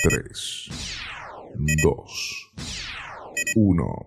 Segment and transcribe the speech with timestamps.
[0.00, 0.70] 3,
[1.82, 2.50] 2,
[3.56, 4.06] 1.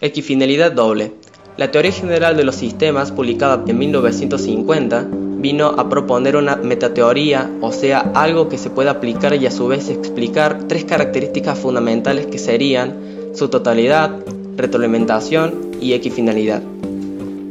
[0.00, 1.12] Equifinalidad doble.
[1.56, 5.06] La teoría general de los sistemas, publicada en 1950,
[5.38, 9.68] vino a proponer una metateoría, o sea, algo que se pueda aplicar y a su
[9.68, 14.24] vez explicar tres características fundamentales que serían su totalidad,
[14.56, 16.62] retroalimentación y equifinalidad.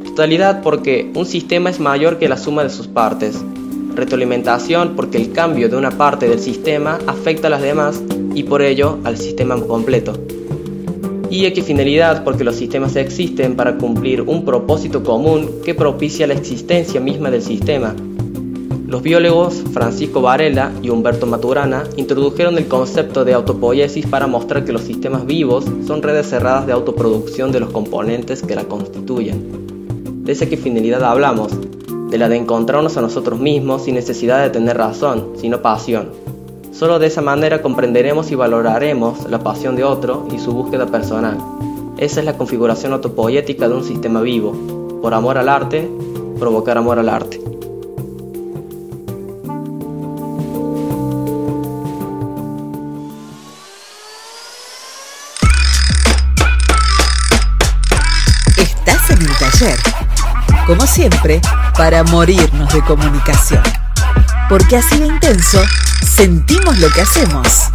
[0.03, 3.41] Totalidad porque un sistema es mayor que la suma de sus partes.
[3.99, 8.01] Retroalimentación porque el cambio de una parte del sistema afecta a las demás
[8.33, 10.13] y por ello al sistema completo.
[11.29, 17.01] Y equifinalidad porque los sistemas existen para cumplir un propósito común que propicia la existencia
[17.01, 17.93] misma del sistema.
[18.87, 24.71] Los biólogos Francisco Varela y Humberto Maturana introdujeron el concepto de autopoiesis para mostrar que
[24.71, 30.23] los sistemas vivos son redes cerradas de autoproducción de los componentes que la constituyen.
[30.23, 31.51] De esa equifinalidad hablamos,
[32.09, 36.09] de la de encontrarnos a nosotros mismos sin necesidad de tener razón, sino pasión.
[36.71, 41.37] Solo de esa manera comprenderemos y valoraremos la pasión de otro y su búsqueda personal.
[41.97, 44.53] Esa es la configuración autopoética de un sistema vivo.
[45.01, 45.89] Por amor al arte,
[46.39, 47.48] provocar amor al arte.
[60.89, 61.39] Siempre,
[61.77, 63.61] para morirnos de comunicación.
[64.49, 65.61] Porque así de intenso,
[66.03, 67.69] sentimos lo que hacemos.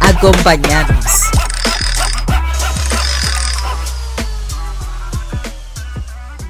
[0.00, 1.04] Acompañanos.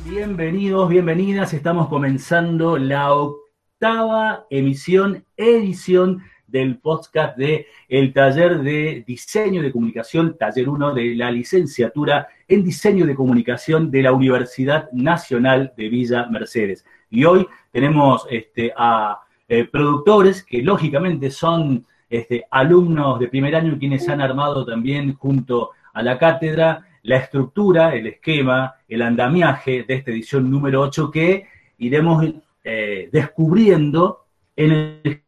[0.05, 1.53] Bienvenidos, bienvenidas.
[1.53, 10.37] Estamos comenzando la octava emisión, edición del podcast de el taller de diseño de comunicación,
[10.39, 16.27] taller 1 de la licenciatura en diseño de comunicación de la Universidad Nacional de Villa
[16.27, 16.85] Mercedes.
[17.11, 23.79] Y hoy tenemos este, a eh, productores que lógicamente son este, alumnos de primer año
[23.79, 29.95] quienes han armado también junto a la cátedra la estructura, el esquema, el andamiaje de
[29.95, 31.47] esta edición número 8 que
[31.79, 32.25] iremos
[32.65, 34.25] eh, descubriendo
[34.57, 34.73] en
[35.05, 35.23] el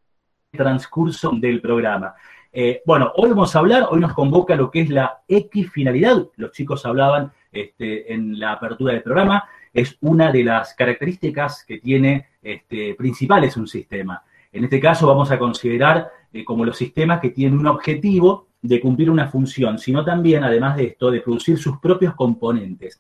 [0.51, 2.15] transcurso del programa.
[2.53, 6.27] Eh, bueno, hoy vamos a hablar, hoy nos convoca lo que es la equifinalidad.
[6.37, 11.79] Los chicos hablaban este, en la apertura del programa, es una de las características que
[11.79, 14.23] tiene este, principales un sistema.
[14.51, 18.81] En este caso vamos a considerar eh, como los sistemas que tienen un objetivo de
[18.81, 22.99] cumplir una función, sino también, además de esto, de producir sus propios componentes.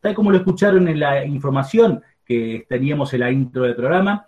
[0.00, 4.26] Tal como lo escucharon en la información que teníamos en la intro del programa,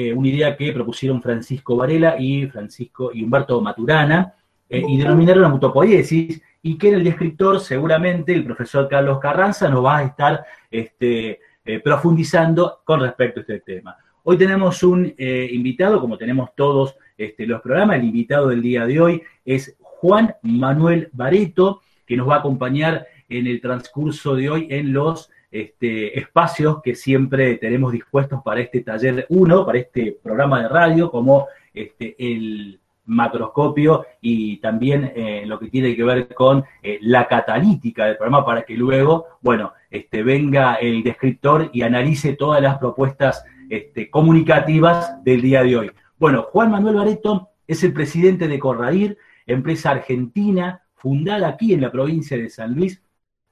[0.00, 4.32] eh, una idea que propusieron Francisco Varela y Francisco y Humberto Maturana,
[4.70, 9.68] eh, y denominaron la mutopoiesis, y que en el descriptor seguramente el profesor Carlos Carranza
[9.68, 13.96] nos va a estar este, eh, profundizando con respecto a este tema.
[14.22, 19.00] Hoy tenemos un invitado, como tenemos todos este, los programas, el invitado del día de
[19.00, 24.68] hoy es Juan Manuel Bareto, que nos va a acompañar en el transcurso de hoy
[24.70, 30.62] en los este, espacios que siempre tenemos dispuestos para este taller 1, para este programa
[30.62, 32.78] de radio, como este, el
[33.08, 38.44] macroscopio y también eh, lo que tiene que ver con eh, la catalítica del programa
[38.44, 45.24] para que luego, bueno, este, venga el descriptor y analice todas las propuestas este, comunicativas
[45.24, 45.90] del día de hoy.
[46.18, 49.16] Bueno, Juan Manuel Bareto es el presidente de Corradir,
[49.46, 53.02] empresa argentina fundada aquí en la provincia de San Luis,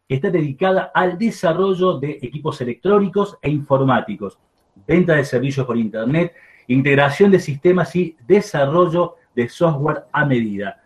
[0.09, 4.39] está dedicada al desarrollo de equipos electrónicos e informáticos,
[4.87, 6.33] venta de servicios por Internet,
[6.69, 10.83] integración de sistemas y desarrollo de software a medida.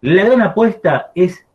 [0.00, 1.46] La gran apuesta es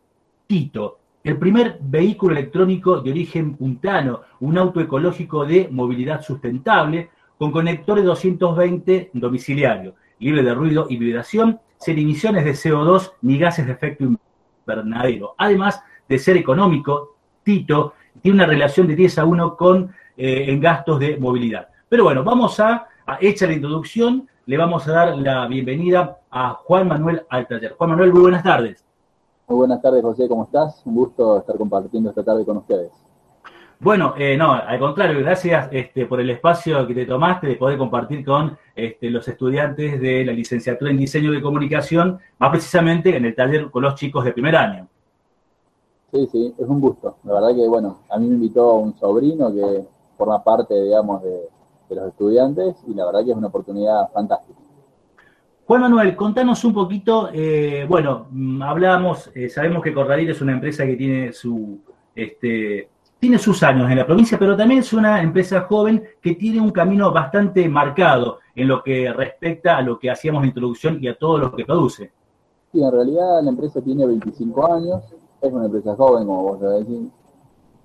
[0.46, 7.52] Tito, el primer vehículo electrónico de origen puntano, un auto ecológico de movilidad sustentable con
[7.52, 13.72] conectores 220 domiciliario, libre de ruido y vibración, sin emisiones de CO2 ni gases de
[13.72, 14.04] efecto
[14.66, 15.34] invernadero.
[15.38, 20.60] Además, de ser económico, Tito tiene una relación de 10 a 1 con eh, en
[20.60, 21.68] gastos de movilidad.
[21.88, 26.54] Pero bueno, vamos a, a, hecha la introducción, le vamos a dar la bienvenida a
[26.54, 27.74] Juan Manuel al taller.
[27.78, 28.84] Juan Manuel, muy buenas tardes.
[29.46, 30.82] Muy buenas tardes, José, ¿cómo estás?
[30.84, 32.90] Un gusto estar compartiendo esta tarde con ustedes.
[33.78, 37.78] Bueno, eh, no, al contrario, gracias este, por el espacio que te tomaste de poder
[37.78, 43.24] compartir con este, los estudiantes de la licenciatura en diseño de comunicación, más precisamente en
[43.24, 44.88] el taller con los chicos de primer año.
[46.12, 47.16] Sí, sí, es un gusto.
[47.24, 49.86] La verdad que, bueno, a mí me invitó un sobrino que
[50.16, 51.48] forma parte, digamos, de,
[51.90, 54.60] los estudiantes y la verdad que es una oportunidad fantástica.
[55.66, 60.52] Juan Manuel, contanos un poquito, eh, bueno, mm, hablamos, eh, sabemos que Corradir es una
[60.52, 61.80] empresa que tiene su,
[62.14, 66.60] este, tiene sus años en la provincia, pero también es una empresa joven que tiene
[66.60, 71.08] un camino bastante marcado en lo que respecta a lo que hacíamos en introducción y
[71.08, 72.12] a todo lo que produce.
[72.72, 75.02] Sí, en realidad la empresa tiene 25 años,
[75.40, 77.08] es una empresa joven, como vos decís.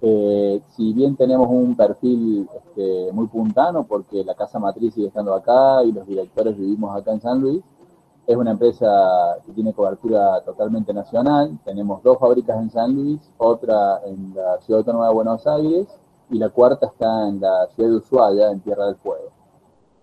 [0.02, 5.34] Eh, si bien tenemos un perfil este, muy puntano, porque la casa matriz sigue estando
[5.34, 7.64] acá y los directores vivimos acá en San Luis,
[8.28, 8.88] es una empresa
[9.46, 11.58] que tiene cobertura totalmente nacional.
[11.64, 15.88] Tenemos dos fábricas en San Luis, otra en la Ciudad Autónoma de Buenos Aires
[16.30, 19.30] y la cuarta está en la ciudad de Ushuaia, en Tierra del Fuego.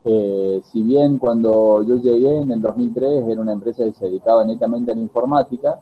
[0.04, 4.44] Eh, si bien cuando yo llegué en el 2003 era una empresa que se dedicaba
[4.44, 5.80] netamente a la informática,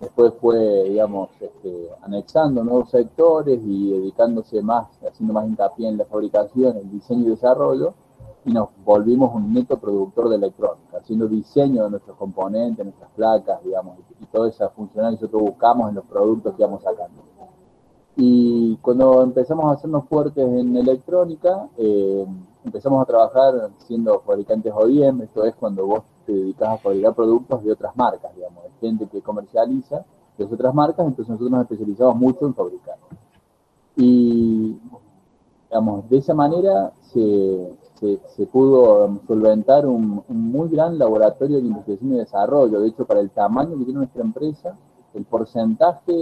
[0.00, 6.04] después fue, digamos, este, anexando nuevos sectores y dedicándose más, haciendo más hincapié en la
[6.04, 7.94] fabricación, el diseño y desarrollo,
[8.44, 13.62] y nos volvimos un neto productor de electrónica, haciendo diseño de nuestros componentes, nuestras placas,
[13.64, 17.22] digamos, y toda esa funcionalidad que nosotros buscamos en los productos que íbamos sacando.
[18.16, 22.26] Y cuando empezamos a hacernos fuertes en electrónica, eh,
[22.64, 27.62] empezamos a trabajar siendo fabricantes OEM, esto es cuando vos te dedicas a fabricar productos
[27.62, 28.34] de otras marcas,
[28.80, 30.04] gente que comercializa
[30.36, 32.96] de otras marcas, entonces nosotros nos especializamos mucho en fabricar.
[33.96, 34.78] Y,
[35.68, 37.74] digamos, de esa manera se,
[38.36, 42.80] se, pudo solventar un, muy gran laboratorio de investigación y desarrollo.
[42.80, 44.76] De hecho, para el tamaño que tiene nuestra empresa,
[45.14, 46.12] el porcentaje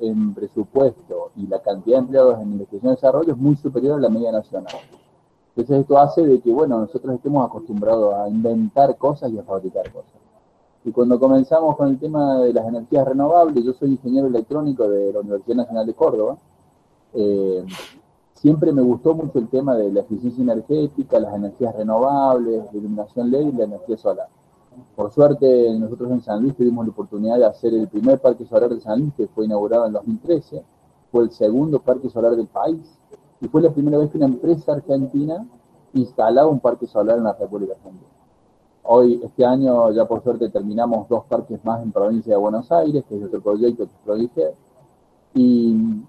[0.00, 4.00] en, presupuesto y la cantidad de empleados en investigación y desarrollo es muy superior a
[4.00, 4.74] la media nacional.
[5.54, 9.92] Entonces esto hace de que, bueno, nosotros estemos acostumbrados a inventar cosas y a fabricar
[9.92, 10.21] cosas.
[10.84, 15.12] Y cuando comenzamos con el tema de las energías renovables, yo soy ingeniero electrónico de
[15.12, 16.36] la Universidad Nacional de Córdoba,
[17.14, 17.64] eh,
[18.34, 23.30] siempre me gustó mucho el tema de la eficiencia energética, las energías renovables, la iluminación
[23.30, 24.28] LED y la energía solar.
[24.96, 28.70] Por suerte, nosotros en San Luis tuvimos la oportunidad de hacer el primer parque solar
[28.70, 30.64] de San Luis, que fue inaugurado en 2013.
[31.12, 32.98] Fue el segundo parque solar del país
[33.40, 35.46] y fue la primera vez que una empresa argentina
[35.92, 38.11] instalaba un parque solar en la República Argentina.
[38.84, 43.04] Hoy, este año, ya por suerte terminamos dos parques más en provincia de Buenos Aires,
[43.08, 44.54] que es otro proyecto que proyecté.
[45.34, 46.02] Y,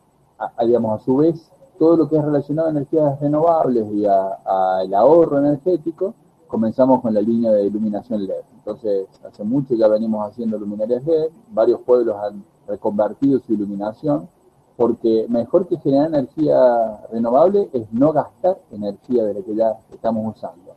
[0.66, 5.38] digamos, a su vez, todo lo que es relacionado a energías renovables y al ahorro
[5.38, 6.14] energético,
[6.48, 8.44] comenzamos con la línea de iluminación LED.
[8.58, 14.28] Entonces, hace mucho ya venimos haciendo luminarias LED, varios pueblos han reconvertido su iluminación
[14.76, 20.36] porque mejor que generar energía renovable es no gastar energía de la que ya estamos
[20.36, 20.73] usando.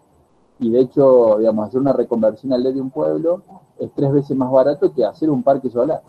[0.58, 3.42] Y de hecho, digamos, hacer una reconversión al LED de un pueblo
[3.78, 6.02] es tres veces más barato que hacer un parque solar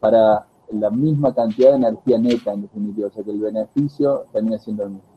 [0.00, 4.58] para la misma cantidad de energía neta, en definitiva, o sea que el beneficio termina
[4.58, 5.08] siendo el mismo.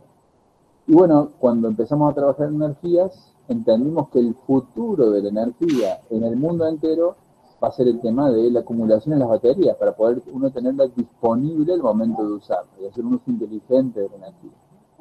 [0.87, 5.99] Y bueno, cuando empezamos a trabajar en energías, entendimos que el futuro de la energía
[6.09, 7.15] en el mundo entero
[7.63, 10.85] va a ser el tema de la acumulación en las baterías, para poder uno tenerla
[10.87, 14.51] disponible al momento de usarla y hacer un uso inteligente de la energía.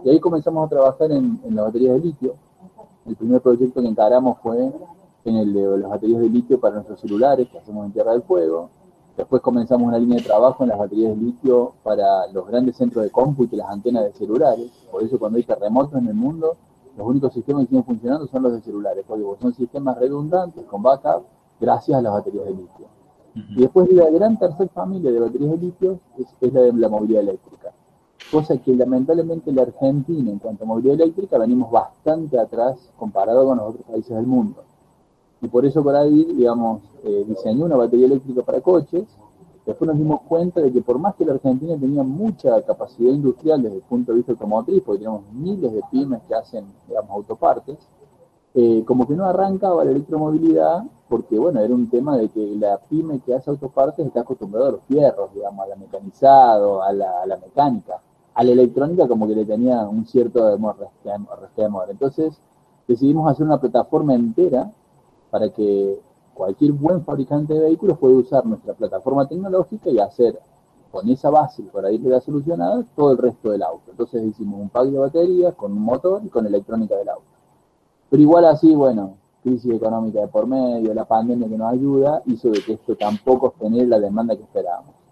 [0.05, 2.35] Y ahí comenzamos a trabajar en, en las baterías de litio.
[3.07, 4.73] El primer proyecto que encaramos fue
[5.25, 8.23] en el de las baterías de litio para nuestros celulares, que hacemos en Tierra del
[8.23, 8.71] Fuego.
[9.17, 13.05] Después comenzamos una línea de trabajo en las baterías de litio para los grandes centros
[13.05, 14.71] de cómputo y las antenas de celulares.
[14.91, 16.57] Por eso cuando hay terremotos en el mundo,
[16.97, 20.83] los únicos sistemas que siguen funcionando son los de celulares, porque son sistemas redundantes con
[20.83, 21.25] backup
[21.61, 22.87] gracias a las baterías de litio.
[23.35, 27.23] Y después la gran tercera familia de baterías de litio es, la de la movilidad
[27.23, 27.73] eléctrica.
[28.35, 33.59] Cosa que lamentablemente la Argentina en cuanto a movilidad eléctrica venimos bastante atrás comparado con
[33.59, 34.65] los otros países del mundo.
[35.41, 39.05] Y por eso por ahí, digamos, eh, diseñó una batería eléctrica para coches.
[39.65, 43.63] Después nos dimos cuenta de que por más que la Argentina tenía mucha capacidad industrial
[43.63, 47.79] desde el punto de vista automotriz, porque tenemos miles de pymes que hacen, digamos, autopartes,
[48.55, 52.79] eh, como que no arrancaba la electromovilidad porque, bueno, era un tema de que la
[52.79, 57.39] pyme que hace autopartes está acostumbrada a los fierros, digamos, a la mecanizado, a la,
[57.41, 58.01] mecánica.
[58.35, 60.59] A la electrónica como que le tenía un cierto
[61.41, 61.89] resquemor.
[61.91, 62.35] Entonces
[62.89, 64.71] decidimos hacer una plataforma entera
[65.31, 66.01] para que
[66.35, 70.39] cualquier buen fabricante de vehículos pueda usar nuestra plataforma tecnológica y hacer
[70.91, 73.91] con esa base para ir a solucionada todo el resto del auto.
[73.91, 77.25] Entonces hicimos un pack de baterías con un motor y con electrónica del auto.
[78.11, 82.51] Pero igual así, bueno, crisis económica de por medio, la pandemia que nos ayuda, hizo
[82.51, 85.04] de que esto tampoco genere la demanda que esperábamos.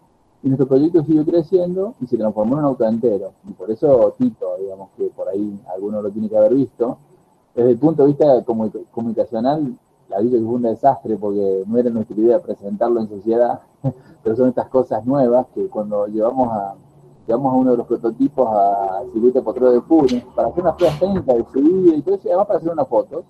[0.43, 3.33] Y nuestro proyecto siguió creciendo y se transformó en un auto entero.
[3.49, 6.99] Y por eso Tito, digamos que por ahí alguno lo tiene que haber visto,
[7.55, 8.45] desde el punto de vista
[8.91, 9.77] comunicacional,
[10.09, 13.61] la vida fue un desastre porque no era nuestra idea presentarlo en sociedad,
[14.23, 16.75] pero son estas cosas nuevas que cuando llevamos a
[17.27, 18.49] llevamos a uno de los prototipos
[19.13, 22.27] circuito de Potrero de Funes para hacer unas pruebas técnicas de subida y todo eso,
[22.27, 23.25] y además para hacer unas fotos.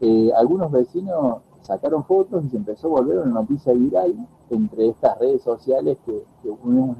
[0.00, 4.14] Eh, algunos vecinos sacaron fotos y se empezó a volver una noticia viral
[4.50, 6.94] entre estas redes sociales que, que una,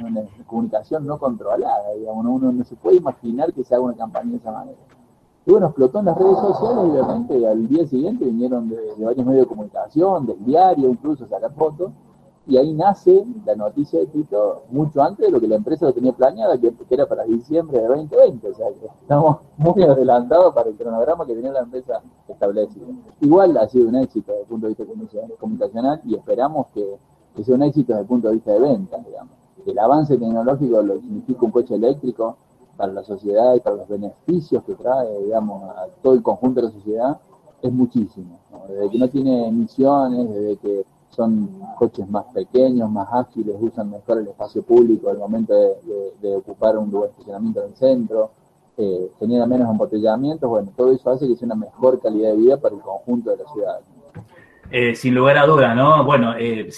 [0.46, 4.37] comunicación no controlada, digamos, uno no se puede imaginar que se haga una campaña de
[4.38, 4.78] esa manera.
[5.46, 8.76] Y bueno, explotó en las redes sociales y de repente al día siguiente vinieron de,
[8.99, 11.92] varios medios de comunicación, del diario incluso, a sacar fotos.
[12.47, 15.93] Y ahí nace la noticia de Tito mucho antes de lo que la empresa lo
[15.93, 18.49] tenía planeada, que, era para diciembre de 2020.
[18.49, 22.87] O sea, que estamos muy adelantados para el cronograma que tenía la empresa establecido.
[23.21, 24.85] Igual ha sido un éxito desde el punto de vista
[25.38, 26.99] comunicacional y esperamos que,
[27.35, 29.33] que sea un éxito desde el punto de vista de ventas, digamos.
[29.67, 32.37] El avance tecnológico lo significa un coche eléctrico,
[32.76, 36.67] para la sociedad y para los beneficios que trae, digamos, a todo el conjunto de
[36.67, 37.19] la sociedad,
[37.62, 38.38] es muchísimo.
[38.69, 40.85] Desde que no tiene emisiones, desde que
[41.16, 45.54] son coches más pequeños, más ágiles, usan mejor el espacio público al momento
[46.20, 48.30] de, ocupar un lugar de estacionamiento en el centro,
[48.76, 52.56] eh, genera menos embotellamientos, bueno, todo eso hace que sea una mejor calidad de vida
[52.58, 53.80] para el conjunto de la ciudad.
[54.70, 56.04] Eh, sin lugar a duda, ¿no?
[56.04, 56.68] Bueno, eh,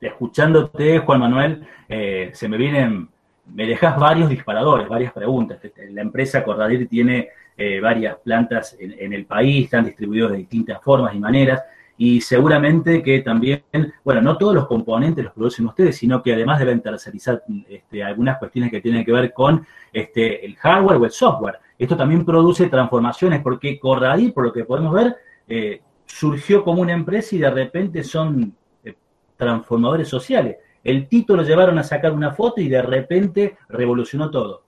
[0.00, 3.08] escuchándote, Juan Manuel, se me vienen
[3.54, 5.58] me dejas varios disparadores, varias preguntas.
[5.62, 10.80] Este, la empresa Cordadir tiene eh, varias plantas en, el país, están distribuidos de distintas
[10.82, 11.62] formas y maneras,
[12.00, 13.62] y seguramente que también,
[14.02, 18.38] bueno, no todos los componentes los producen ustedes, sino que además deben tercerizar este, algunas
[18.38, 21.58] cuestiones que tienen que ver con este, el hardware o el software.
[21.78, 25.14] Esto también produce transformaciones, porque Cordadir, por lo que podemos ver,
[25.46, 28.94] eh, surgió como una empresa y de repente son eh,
[29.36, 34.62] transformadores sociales el título llevaron a sacar una foto y de repente revolucionó todo.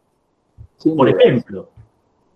[0.97, 1.71] Por ejemplo.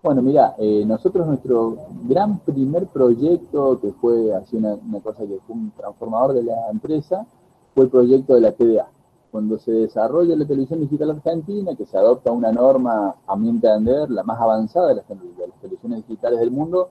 [0.07, 5.57] Bueno, mira, eh, nosotros nuestro gran primer proyecto, que fue así una, cosa que fue
[5.57, 7.27] un transformador de la empresa,
[7.75, 8.89] fue el proyecto de la TDA.
[9.33, 14.09] Cuando se desarrolla la televisión digital argentina, que se adopta una norma, a mi entender,
[14.09, 16.89] la más avanzada de las, de las televisiones digitales del mundo,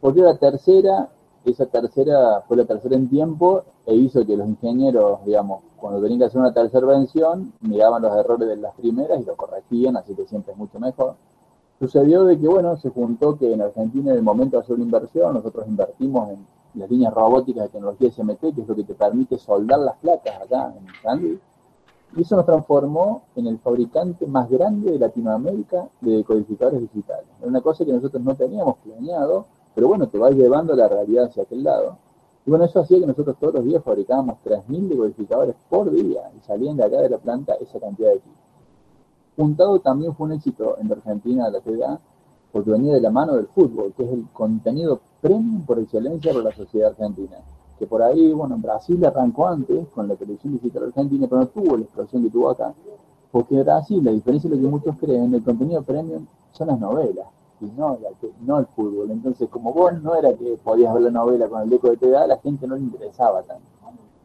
[0.00, 1.10] porque la tercera
[1.44, 6.20] esa tercera fue la tercera en tiempo e hizo que los ingenieros, digamos, cuando tenían
[6.20, 10.14] que hacer una tercera vención, miraban los errores de las primeras y lo corregían, así
[10.14, 11.16] que siempre es mucho mejor.
[11.82, 14.84] Sucedió de que, bueno, se juntó que en Argentina en el momento de hacer una
[14.84, 18.94] inversión, nosotros invertimos en las líneas robóticas de tecnología SMT, que es lo que te
[18.94, 21.40] permite soldar las placas acá en San
[22.16, 27.26] y eso nos transformó en el fabricante más grande de Latinoamérica de decodificadores digitales.
[27.40, 31.24] Era una cosa que nosotros no teníamos planeado, pero bueno, te va llevando la realidad
[31.24, 31.98] hacia aquel lado.
[32.46, 36.46] Y bueno, eso hacía que nosotros todos los días fabricábamos 3.000 decodificadores por día y
[36.46, 38.41] salían de acá de la planta esa cantidad de equipos.
[39.36, 42.00] Juntado también fue un éxito en Argentina la TDA
[42.52, 46.44] porque venía de la mano del fútbol, que es el contenido premium por excelencia para
[46.44, 47.38] la sociedad argentina.
[47.78, 51.46] Que por ahí, bueno, en Brasil arrancó antes con la televisión digital argentina, pero no
[51.48, 52.74] tuvo la explosión que tuvo acá.
[53.30, 57.26] Porque Brasil, la diferencia de lo que muchos creen, el contenido premium son las novelas
[57.76, 57.98] no,
[58.44, 59.10] no el fútbol.
[59.10, 62.26] Entonces, como vos no era que podías ver la novela con el deco de TDA,
[62.26, 63.62] la gente no le interesaba tanto.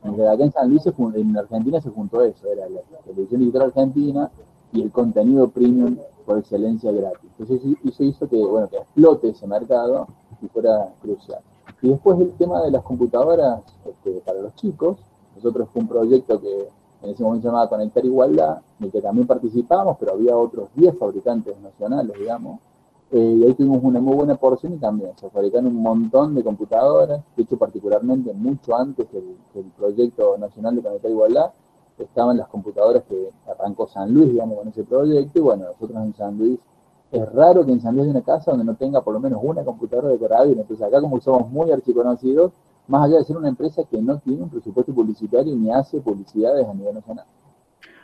[0.04, 4.32] Acá en San Luis, en Argentina se juntó eso, era la, televisión digital argentina
[4.72, 7.30] y el contenido premium por excelencia gratis.
[7.38, 10.08] Entonces eso hizo que, bueno, que explote ese mercado
[10.42, 11.40] y fuera crucial.
[11.82, 14.98] Y después el tema de las computadoras este, para los chicos,
[15.36, 16.70] nosotros fue un proyecto que
[17.04, 20.70] en ese momento se llamaba Conectar Igualdad, en el que también participamos, pero había otros
[20.76, 22.60] 10 fabricantes nacionales, digamos,
[23.12, 26.44] eh, y ahí tuvimos una muy buena porción y también se fabricaron un montón de
[26.44, 31.52] computadoras, de hecho particularmente mucho antes que el, proyecto nacional de Conectar Igualdad,
[32.04, 36.14] estaban las computadoras que arrancó San Luis, digamos, con ese proyecto, y bueno, nosotros en
[36.14, 36.60] San Luis,
[37.12, 39.40] es raro que en San Luis haya una casa donde no tenga por lo menos
[39.42, 42.52] una computadora de Corabil, entonces acá como somos muy archiconocidos,
[42.88, 46.68] más allá de ser una empresa que no tiene un presupuesto publicitario ni hace publicidades
[46.68, 47.26] a nivel nacional.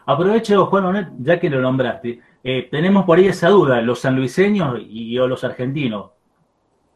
[0.05, 5.17] Aprovecho, Juan ya que lo nombraste, eh, tenemos por ahí esa duda, los sanluiseños y,
[5.17, 6.11] o los argentinos.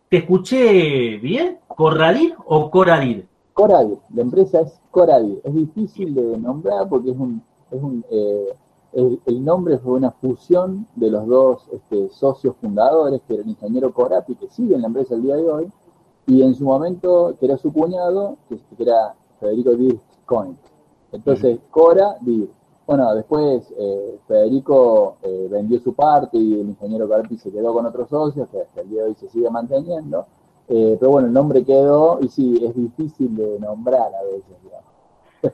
[0.10, 1.60] ¿Te escuché bien?
[1.68, 3.28] ¿Corradir o Coradir?
[3.58, 5.42] Coradir, la empresa es Coradir.
[5.44, 8.56] Es difícil de nombrar porque es un, es un eh,
[8.94, 13.92] el, nombre fue una fusión de los dos este, socios fundadores, que era el ingeniero
[13.92, 15.72] Corapi, que sigue en la empresa el día de hoy,
[16.28, 20.56] y en su momento, que era su cuñado, que, era Federico Dir Coin.
[21.12, 22.52] Entonces, Cora Dir.
[22.86, 27.88] Bueno, después eh, Federico eh, vendió su parte y el ingeniero Carpi se quedó con
[27.88, 30.28] otros socios, que hasta el día de hoy se sigue manteniendo.
[30.70, 34.88] Eh, pero bueno, el nombre quedó y sí, es difícil de nombrar a veces, digamos.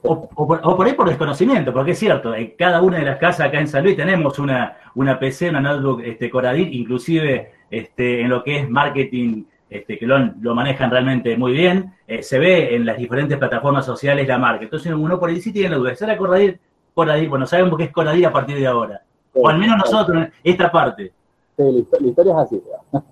[0.02, 3.60] O, por, ahí por desconocimiento, porque es cierto, en cada una de las casas acá
[3.60, 8.42] en San Luis tenemos una, una PC, una notebook este, Coradit, inclusive este, en lo
[8.42, 12.96] que es marketing, este, que lo, lo manejan realmente muy bien, se ve en las
[12.96, 14.64] diferentes plataformas sociales la marca.
[14.64, 16.58] Entonces uno por ahí sí tiene la duda, ¿será Coradit
[16.94, 19.02] Coradir, bueno, sabemos que es Coradir a partir de ahora.
[19.34, 21.12] o al menos nosotros, esta parte.
[21.56, 22.62] La historia es así.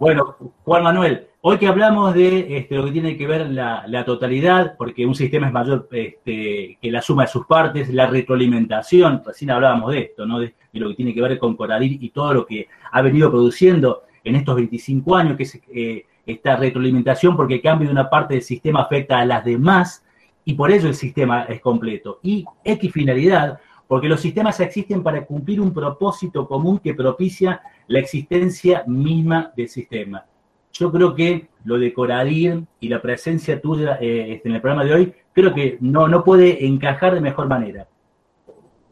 [0.00, 4.76] bueno, Juan Manuel, hoy que hablamos de este, lo que tiene que ver la, totalidad,
[4.76, 9.50] porque un sistema es mayor este, que la suma de sus partes, la retroalimentación, recién
[9.50, 10.40] hablábamos de esto, ¿no?
[10.40, 14.02] De, lo que tiene que ver con Coradir y todo lo que ha venido produciendo
[14.22, 18.34] en estos 25 años, que es eh, esta retroalimentación, porque el cambio de una parte
[18.34, 20.04] del sistema afecta a las demás,
[20.44, 22.20] y por ello el sistema es completo.
[22.22, 28.84] Y equifinalidad, porque los sistemas existen para cumplir un propósito común que propicia la existencia
[28.86, 30.24] misma del sistema.
[30.72, 34.84] Yo creo que lo de Coradir y la presencia tuya eh, este, en el programa
[34.84, 37.86] de hoy, creo que no, no puede encajar de mejor manera.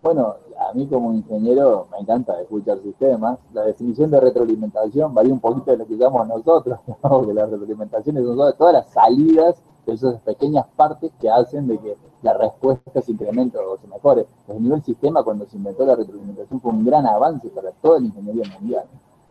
[0.03, 0.37] Bueno,
[0.69, 3.39] a mí como ingeniero me encanta escuchar sistemas.
[3.53, 8.17] La definición de retroalimentación varía un poquito de lo que llamamos nosotros, porque la retroalimentación
[8.17, 8.25] es
[8.57, 13.77] todas las salidas esas pequeñas partes que hacen de que la respuesta se incremente o
[13.77, 14.27] se mejore.
[14.47, 18.01] Desde el nivel sistema, cuando se inventó la retroalimentación, fue un gran avance para toda
[18.01, 18.85] la ingeniería mundial.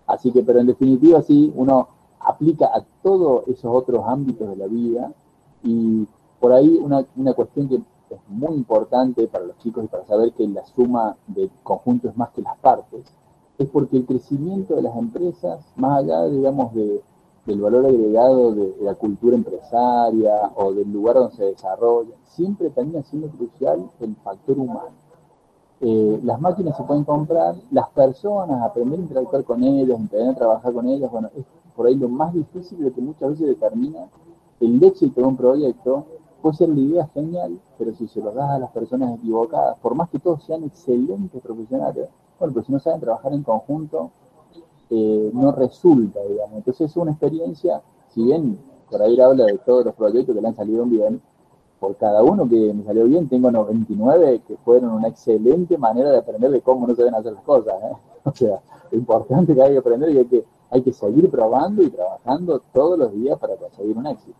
[0.06, 1.88] Así que, pero en definitiva, sí, uno
[2.20, 5.12] aplica a todos esos otros ámbitos de la vida
[5.64, 6.08] y
[6.40, 10.34] por ahí una, una cuestión que es muy importante para los chicos y para saber
[10.34, 13.06] que la suma del conjunto es más que las partes,
[13.58, 17.02] es porque el crecimiento de las empresas, más allá, digamos, de,
[17.46, 23.04] del valor agregado de, la cultura empresaria o del lugar donde se desarrolla, siempre termina
[23.04, 25.04] siendo crucial el factor humano.
[25.82, 30.36] Eh, las máquinas se pueden comprar, las personas, aprender a interactuar con ellas, aprender a
[30.36, 31.44] trabajar con ellas, bueno, es
[31.76, 34.08] por ahí lo más difícil de que muchas veces determina
[34.60, 36.06] el éxito de un proyecto.
[36.42, 39.96] Puede ser la idea genial, pero si se lo das a las personas equivocadas, por
[39.96, 42.10] más que todos sean excelentes profesionales,
[42.40, 44.12] bueno, pero si no saben trabajar en conjunto,
[44.96, 46.58] eh, no resulta, digamos.
[46.58, 48.60] Entonces es una experiencia, si bien
[48.90, 51.20] por ahí habla de todos los proyectos que le han salido bien,
[51.80, 56.20] por cada uno que me salió bien, tengo 99 que fueron una excelente manera de
[56.20, 57.74] aprender de cómo no se deben hacer las cosas.
[57.84, 57.96] ¿eh?
[58.26, 58.60] O sea,
[58.90, 62.62] lo importante que hay que aprender y hay que, hay que seguir probando y trabajando
[62.72, 64.38] todos los días para conseguir un éxito.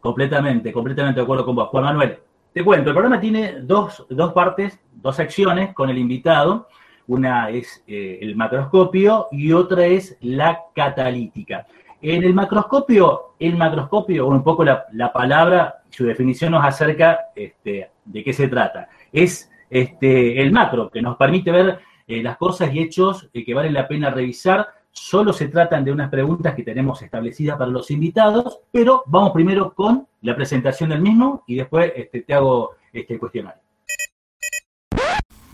[0.00, 1.68] Completamente, completamente de acuerdo con vos.
[1.68, 2.18] Juan Manuel,
[2.52, 6.66] te cuento, el programa tiene dos, dos partes, dos secciones con el invitado.
[7.06, 11.66] Una es eh, el macroscopio y otra es la catalítica.
[12.00, 17.90] En el macroscopio, el macroscopio, un poco la, la palabra su definición nos acerca este,
[18.04, 18.88] de qué se trata.
[19.12, 23.54] Es este, el macro, que nos permite ver eh, las cosas y hechos eh, que
[23.54, 24.68] vale la pena revisar.
[24.90, 29.72] Solo se tratan de unas preguntas que tenemos establecidas para los invitados, pero vamos primero
[29.72, 33.62] con la presentación del mismo y después este, te hago este cuestionario.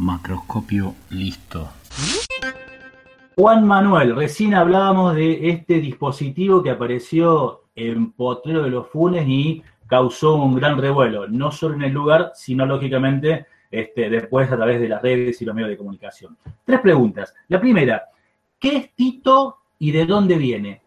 [0.01, 1.69] Macroscopio listo.
[3.37, 9.63] Juan Manuel, recién hablábamos de este dispositivo que apareció en Potrero de los Funes y
[9.87, 14.81] causó un gran revuelo, no solo en el lugar, sino lógicamente este, después a través
[14.81, 16.37] de las redes y los medios de comunicación.
[16.65, 17.35] Tres preguntas.
[17.49, 18.05] La primera,
[18.59, 20.83] ¿qué es Tito y de dónde viene?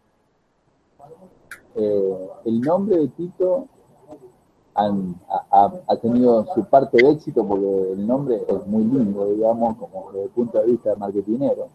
[1.76, 3.70] Eh, el nombre de Tito
[4.76, 10.26] ha, tenido su parte de éxito porque el nombre es muy lindo, digamos, como desde
[10.26, 11.68] el punto de vista marketinero.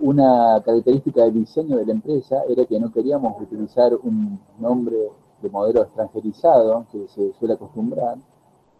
[0.00, 4.96] Una característica del diseño de la empresa era que no queríamos utilizar un nombre
[5.40, 8.16] de modelo extranjerizado que se suele acostumbrar,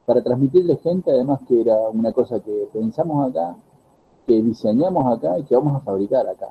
[0.07, 3.57] para transmitirle gente además que era una cosa que pensamos acá,
[4.27, 6.49] que diseñamos acá y que vamos a fabricar acá.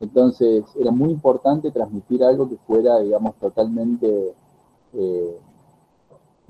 [0.00, 4.34] Entonces era muy importante transmitir algo que fuera, digamos, totalmente,
[4.94, 5.38] eh,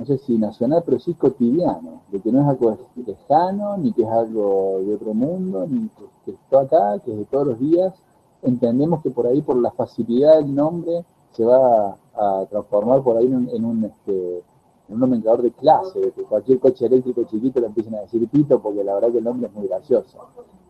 [0.03, 4.03] no sé si nacional, pero sí cotidiano, de que no es algo lejano, ni que
[4.03, 5.89] es algo de otro mundo, ni
[6.25, 7.95] que, está acá, que es de todos los días.
[8.43, 13.27] Entendemos que por ahí, por la facilidad del nombre, se va a transformar por ahí
[13.27, 14.43] en, un este,
[14.89, 18.83] un nomenclador de clase, que cualquier coche eléctrico chiquito le empiecen a decir pito, porque
[18.83, 20.19] la verdad que el nombre es muy gracioso.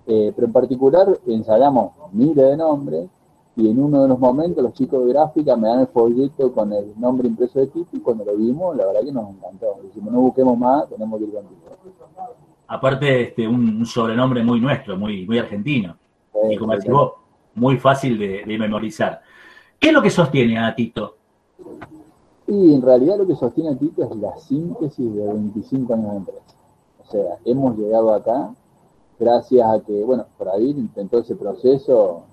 [0.06, 3.08] Eh, pero en particular ensayamos miles de nombres
[3.54, 6.72] y en uno de los momentos los chicos de gráfica me dan el folleto con
[6.72, 9.76] el nombre impreso de Tito y cuando lo vimos, la verdad que nos encantó.
[9.82, 11.70] Decimos, no busquemos más, tenemos que ir con Tito.
[12.68, 15.96] Aparte, este, un sobrenombre muy nuestro, muy, muy argentino.
[16.50, 16.90] y como decís
[17.54, 19.20] muy fácil de, de memorizar.
[19.78, 21.16] ¿Qué es lo que sostiene a Tito?
[22.46, 26.16] Y en realidad lo que sostiene a Tito es la síntesis de 25 años de
[26.16, 26.56] empresa.
[27.00, 28.54] O sea, hemos llegado acá
[29.18, 32.24] gracias a que, bueno, por ahí intentó ese proceso.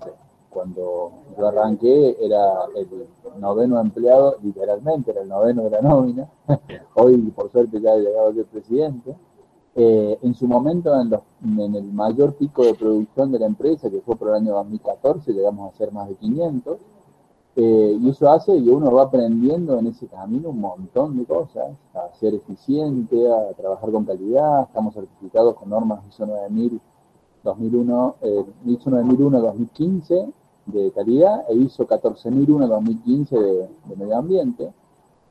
[0.49, 2.87] Cuando yo arranqué era el
[3.39, 6.29] noveno empleado, literalmente era el noveno de la nómina.
[6.95, 9.15] Hoy, por suerte, ya ha llegado el presidente.
[9.75, 11.13] Eh, en su momento, en,
[11.59, 15.31] en, el mayor pico de producción de la empresa, que fue por el año 2014,
[15.31, 16.77] llegamos a ser más de 500
[17.61, 21.75] eh, y eso hace que uno va aprendiendo en ese camino un montón de cosas,
[21.93, 26.79] a ser eficiente, a trabajar con calidad, estamos certificados con normas ISO 9000,
[27.43, 30.29] 2001, eh, ISO 9001 2015
[30.71, 34.71] de calidad e ISO 14001 2015 de, de medio ambiente.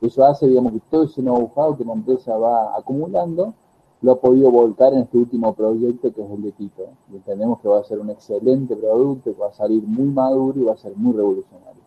[0.01, 3.53] Eso hace, digamos, que todo ese know-how que la empresa va acumulando
[4.01, 6.83] lo ha podido volcar en este último proyecto que es el de Tito.
[7.11, 10.59] Y entendemos que va a ser un excelente producto, que va a salir muy maduro
[10.59, 11.81] y va a ser muy revolucionario.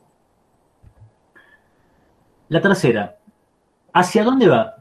[2.48, 3.16] La tercera,
[3.94, 4.74] ¿hacia dónde va?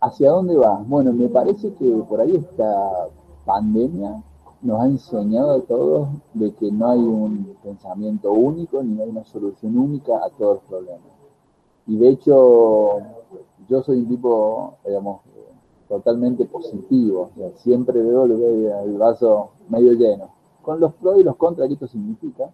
[0.00, 0.82] ¿Hacia dónde va?
[0.84, 3.06] Bueno, me parece que por ahí esta
[3.44, 4.22] pandemia
[4.62, 9.24] nos ha enseñado a todos de que no hay un pensamiento único ni hay una
[9.24, 11.12] solución única a todos los problemas.
[11.86, 12.98] Y de hecho,
[13.68, 15.20] yo soy un tipo, digamos,
[15.88, 17.30] totalmente positivo.
[17.56, 20.30] siempre veo el vaso medio lleno,
[20.62, 22.50] con los pros y los contras que esto significa,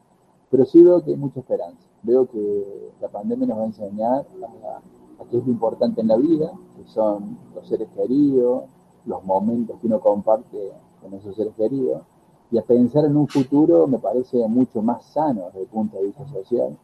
[0.51, 1.87] pero sí veo que hay mucha esperanza.
[2.03, 6.17] Veo que la pandemia nos va a enseñar a, qué es lo importante en la
[6.17, 8.65] vida, que son los seres queridos,
[9.05, 10.73] los momentos que uno comparte
[11.07, 12.03] con esos seres queridos,
[12.51, 16.05] y a pensar en un futuro me parece mucho más sano desde el punto de
[16.05, 16.77] vista social,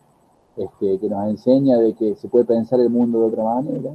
[0.57, 3.91] este, que nos enseña de que se puede pensar el mundo de otra manera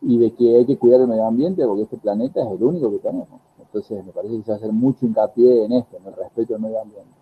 [0.00, 2.90] y de que hay que cuidar el medio ambiente porque este planeta es el único
[2.90, 3.40] que tenemos.
[3.58, 6.54] Entonces me parece que se va a hacer mucho hincapié en esto, en el respeto
[6.54, 7.17] al medio ambiente.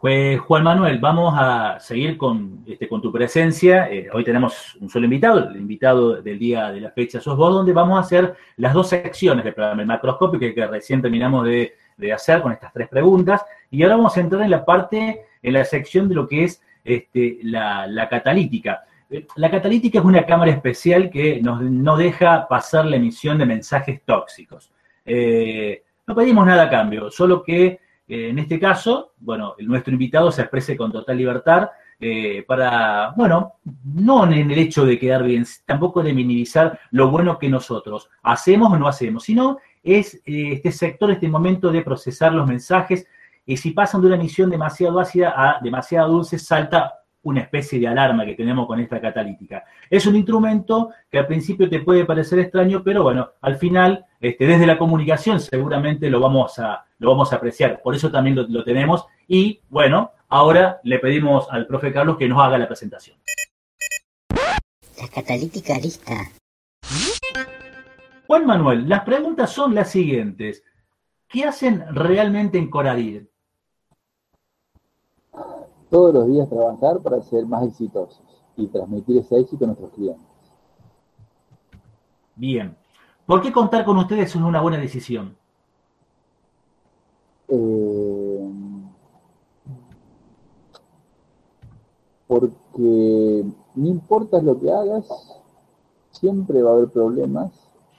[0.00, 3.90] Pues Juan Manuel, vamos a seguir con, este, con tu presencia.
[3.90, 7.52] Eh, hoy tenemos un solo invitado, el invitado del día de la fecha sos vos,
[7.52, 11.74] donde vamos a hacer las dos secciones del programa, el macroscopio que, recién terminamos de,
[12.14, 15.64] hacer con estas tres preguntas, y ahora vamos a entrar en la parte, en la
[15.64, 18.84] sección de lo que es este, la, catalítica.
[19.10, 23.46] Eh, la catalítica es una cámara especial que nos, no deja pasar la emisión de
[23.46, 24.70] mensajes tóxicos.
[25.04, 30.42] Eh, no pedimos nada a cambio, solo que en este caso, bueno, nuestro invitado se
[30.42, 31.68] exprese con total libertad
[32.00, 37.38] eh, para, bueno, no en el hecho de quedar bien, tampoco de minimizar lo bueno
[37.38, 42.32] que nosotros hacemos o no hacemos, sino es eh, este sector, este momento de procesar
[42.32, 43.06] los mensajes
[43.44, 46.94] y si pasan de una emisión demasiado ácida a demasiado dulce, salta
[47.28, 49.64] una especie de alarma que tenemos con esta catalítica.
[49.90, 54.46] Es un instrumento que al principio te puede parecer extraño, pero bueno, al final, este,
[54.46, 57.82] desde la comunicación seguramente lo vamos a, lo vamos a apreciar.
[57.82, 59.06] Por eso también lo, tenemos.
[59.26, 63.18] Y bueno, ahora le pedimos al profe Carlos que nos haga la presentación.
[65.00, 66.14] La catalítica lista.
[68.26, 70.62] Juan Manuel, las preguntas son las siguientes.
[71.28, 73.30] ¿Qué hacen realmente en Coradir?
[75.90, 78.20] Todos los días trabajar para ser más exitosos
[78.56, 80.26] y transmitir ese éxito a nuestros clientes.
[82.36, 82.76] Bien.
[83.26, 85.36] ¿Por qué contar con ustedes es una buena decisión?
[87.48, 88.50] Eh,
[92.26, 95.06] porque no importa lo que hagas,
[96.10, 97.50] siempre va a haber problemas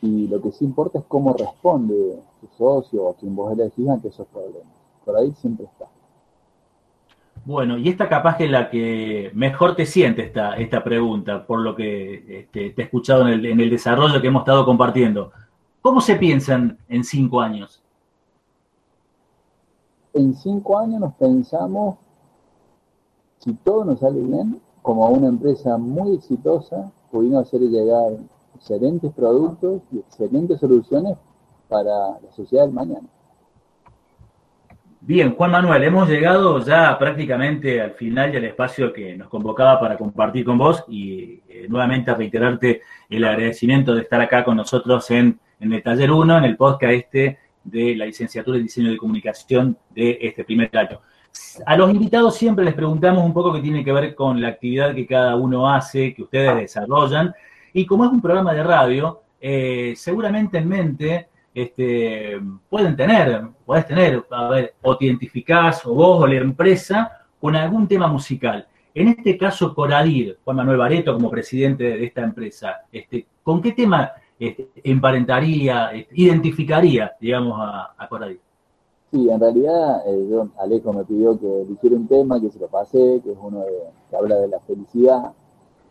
[0.01, 4.09] y lo que sí importa es cómo responde tu socio o quien vos elegís ante
[4.09, 4.73] esos problemas.
[5.03, 5.87] Por ahí siempre está.
[7.49, 11.61] Bueno, y esta capaz que es la que mejor te siente esta, esta pregunta, por
[11.61, 15.31] lo que este, te he escuchado en el, en el desarrollo que hemos estado compartiendo.
[15.81, 17.81] ¿Cómo se piensan en cinco años?
[20.13, 21.97] en cinco años nos pensamos,
[23.39, 28.11] si todo nos sale bien, como una empresa muy exitosa, pudiendo hacer llegar
[28.53, 31.17] excelentes productos y excelentes soluciones
[31.67, 33.07] para la sociedad del mañana.
[35.01, 39.97] Bien, Juan Manuel, hemos llegado ya prácticamente al final del espacio que nos convocaba para
[39.97, 45.39] compartir con vos y eh, nuevamente reiterarte el agradecimiento de estar acá con nosotros en,
[45.61, 50.17] el taller 1, en el podcast este de la licenciatura en diseño de comunicación de
[50.21, 50.99] este primer año.
[51.65, 54.93] A los invitados siempre les preguntamos un poco qué tiene que ver con la actividad
[54.93, 57.33] que cada uno hace, que ustedes desarrollan.
[57.71, 63.85] Y como es un programa de radio, eh, seguramente en mente este, pueden tener, podés
[63.85, 68.67] tener, a ver, o te identificás, o vos, o la empresa, con algún tema musical.
[68.93, 73.71] En este caso, Coradir, Juan Manuel Bareto como presidente de esta empresa, este, ¿con qué
[73.71, 78.09] tema este, emparentaría, este, identificaría, digamos, a, a
[79.11, 83.21] Sí, en realidad eh, Alejo me pidió que hiciera un tema, que se lo pasé,
[83.23, 83.63] que es uno
[84.09, 85.33] que habla de la felicidad,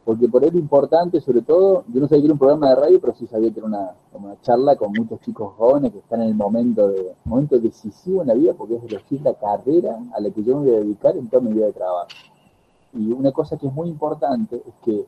[0.08, 2.98] porque por él importante, sobre todo, yo no sabía que era un programa de radio,
[2.98, 6.28] pero sí sabía que era una, una charla con muchos chicos jóvenes que están en
[6.28, 10.30] el momento de momento decisivo en la vida, porque es elegir la carrera a la
[10.30, 12.08] que yo me voy a dedicar en toda mi vida de trabajo.
[12.94, 15.04] Y una cosa que es muy importante es que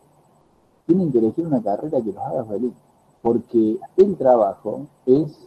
[0.85, 2.75] tienen que elegir una carrera que los haga feliz
[3.23, 5.47] porque el trabajo es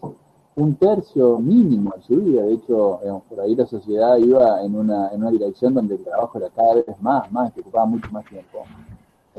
[0.55, 2.41] un tercio mínimo de su vida.
[2.41, 6.39] De hecho, por ahí la sociedad iba en una, en una dirección donde el trabajo
[6.39, 8.63] era cada vez más, más, que ocupaba mucho más tiempo.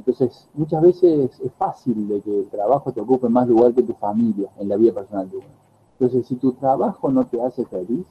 [0.06, 3.94] Entonces, muchas veces es fácil de que el trabajo te ocupe más lugar que tu
[3.94, 5.46] familia en la vida personal de uno.
[5.98, 8.04] Entonces, si tu trabajo no te hace feliz,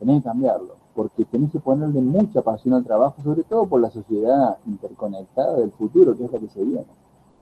[0.00, 3.90] tenés que cambiarlo, porque tenés que ponerle mucha pasión al trabajo, sobre todo por la
[3.90, 6.86] sociedad interconectada del futuro, que es la que se viene.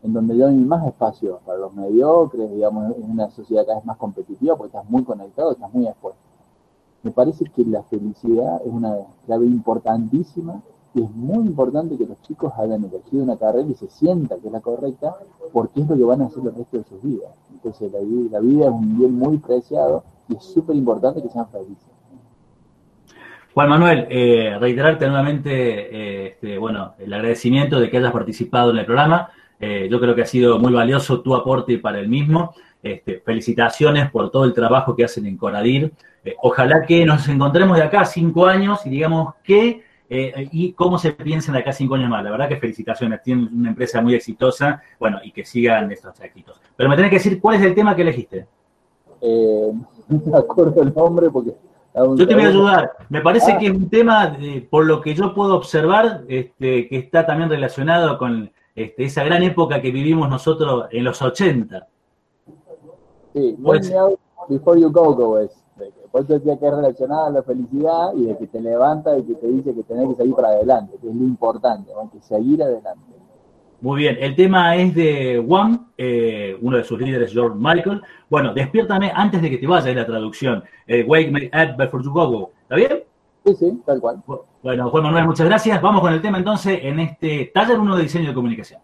[0.02, 3.84] en donde ya hay más espacio para los mediocres, digamos, en una sociedad cada vez
[3.84, 6.20] más competitiva, porque estás muy conectado, estás muy expuesto.
[7.02, 10.62] Me parece que la felicidad es una clave importantísima
[10.94, 14.53] es muy importante que los chicos hayan elegido una carrera y se sientan que es
[14.53, 15.16] la correcta,
[15.53, 17.31] porque es lo que van a hacer el resto de sus vidas.
[17.53, 21.29] Entonces la, vida- la vida es un bien muy preciado y es súper importante que
[21.29, 21.87] sean felices.
[23.55, 28.79] Juan Manuel, eh, reiterarte nuevamente eh, este, bueno, el agradecimiento de que hayas participado en
[28.79, 29.31] el programa.
[29.59, 32.55] Eh, yo creo que ha sido muy valioso tu aporte para el mismo.
[32.83, 35.92] Este, felicitaciones por todo el trabajo que hacen en Conadir.
[36.24, 40.98] Eh, ojalá que nos encontremos de acá cinco años y digamos qué eh, y cómo
[40.98, 42.24] se piensan acá cinco años más.
[42.24, 46.60] La verdad que felicitaciones, tienen una empresa muy exitosa, bueno, y que sigan estos éxitos.
[46.76, 48.46] Pero me tenés que decir cuál es el tema que elegiste.
[49.20, 49.72] Eh,
[50.08, 51.54] no me acuerdo el nombre porque...
[51.94, 52.92] Yo te voy a ayudar.
[53.08, 53.58] Me parece Ah.
[53.58, 57.50] que es un tema, eh, por lo que yo puedo observar, este, que está también
[57.50, 61.88] relacionado con este, esa gran época que vivimos nosotros en los 80.
[63.32, 63.92] Sí, Pues-
[64.48, 65.50] Before You Go Go es.
[66.10, 69.22] Por eso decía que es relacionada a la felicidad y de que te levanta y
[69.22, 72.10] que te dice que tenés que seguir para adelante, que es lo importante, ¿no?
[72.10, 73.10] que seguir adelante.
[73.80, 78.02] Muy bien, el tema es de One, eh, uno de sus líderes, George Michael.
[78.28, 80.62] Bueno, despiértame antes de que te vaya la traducción.
[80.86, 82.50] Eh, Wake me up before you go go.
[82.62, 83.04] ¿Está bien?
[83.46, 84.22] Sí, sí, tal cual.
[84.62, 85.80] Bueno, Juan Manuel, muchas gracias.
[85.80, 88.80] Vamos con el tema entonces en este taller 1 de diseño de comunicación.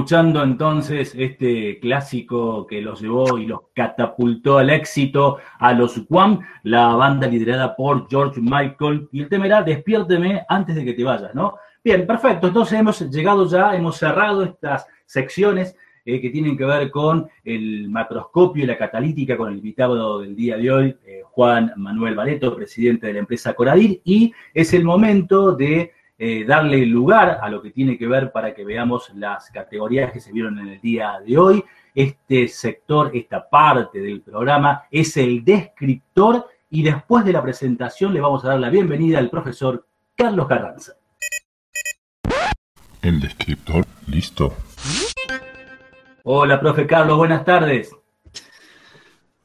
[0.00, 6.40] Escuchando entonces este clásico que los llevó y los catapultó al éxito a los Wham,
[6.62, 9.10] la banda liderada por George Michael.
[9.12, 11.56] Y el tema era Despiérteme antes de que te vayas, ¿no?
[11.84, 12.46] Bien, perfecto.
[12.46, 17.90] Entonces hemos llegado ya, hemos cerrado estas secciones eh, que tienen que ver con el
[17.90, 22.56] macroscopio y la catalítica con el invitado del día de hoy, eh, Juan Manuel Bareto,
[22.56, 27.62] presidente de la empresa Coradir, y es el momento de eh, darle lugar a lo
[27.62, 31.18] que tiene que ver para que veamos las categorías que se vieron en el día
[31.26, 31.64] de hoy.
[31.94, 38.20] Este sector, esta parte del programa es el descriptor y después de la presentación le
[38.20, 40.92] vamos a dar la bienvenida al profesor Carlos Carranza.
[43.00, 44.54] El descriptor, listo.
[46.24, 47.96] Hola, profe Carlos, buenas tardes.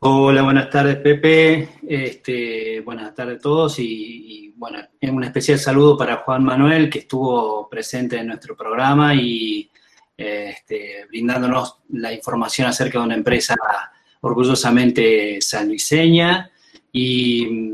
[0.07, 1.67] Hola, buenas tardes, Pepe.
[1.81, 6.99] Este, buenas tardes a todos y, y, bueno, un especial saludo para Juan Manuel, que
[6.99, 9.67] estuvo presente en nuestro programa y
[10.15, 13.55] este, brindándonos la información acerca de una empresa
[14.21, 16.51] orgullosamente sanluiseña
[16.91, 17.73] y,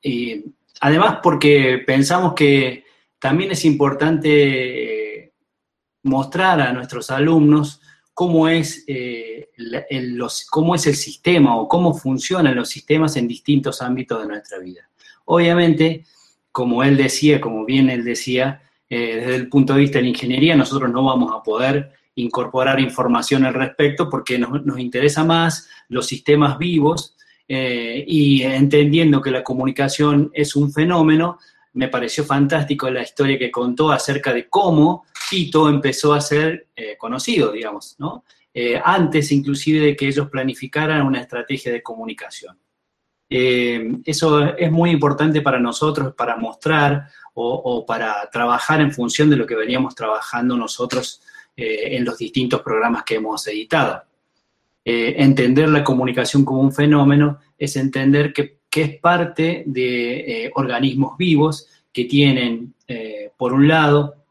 [0.00, 0.44] y
[0.80, 2.84] además porque pensamos que
[3.18, 5.32] también es importante eh,
[6.04, 7.80] mostrar a nuestros alumnos
[8.14, 9.50] cómo es, eh,
[9.90, 14.58] el, cómo es el sistema o cómo funcionan los sistemas en distintos ámbitos de nuestra
[14.58, 14.88] vida.
[15.26, 16.04] Obviamente,
[16.52, 20.10] como él decía, como bien él decía, eh, desde el punto de vista de la
[20.10, 25.68] ingeniería, nosotros no vamos a poder incorporar información al respecto porque nos, nos interesa más
[25.88, 27.16] los sistemas vivos
[27.48, 31.38] eh, y entendiendo que la comunicación es un fenómeno,
[31.74, 36.96] me pareció fantástico la historia que contó acerca de cómo Tito empezó a ser eh,
[36.96, 38.24] conocido, digamos, ¿no?
[38.52, 42.56] Eh, antes inclusive de que ellos planificaran una estrategia de comunicación.
[43.28, 49.36] Eh, eso es muy importante para nosotros, para mostrar o, para trabajar en función de
[49.36, 51.20] lo que veníamos trabajando nosotros
[51.56, 54.04] en los distintos programas que hemos editado.
[54.84, 62.04] entender la comunicación como un fenómeno es entender que es parte de organismos vivos que
[62.04, 62.74] tienen,
[63.36, 64.23] por un lado,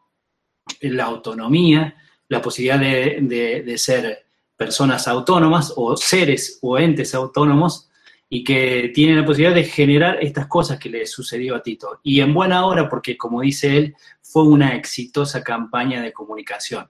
[0.81, 1.95] la autonomía,
[2.29, 4.25] la posibilidad de, ser
[4.57, 7.89] personas autónomas o seres o entes autónomos
[8.29, 11.99] y que tienen la posibilidad de generar estas cosas que le sucedió a Tito.
[12.03, 16.89] Y en buena hora, porque como dice él, fue una exitosa campaña de comunicación.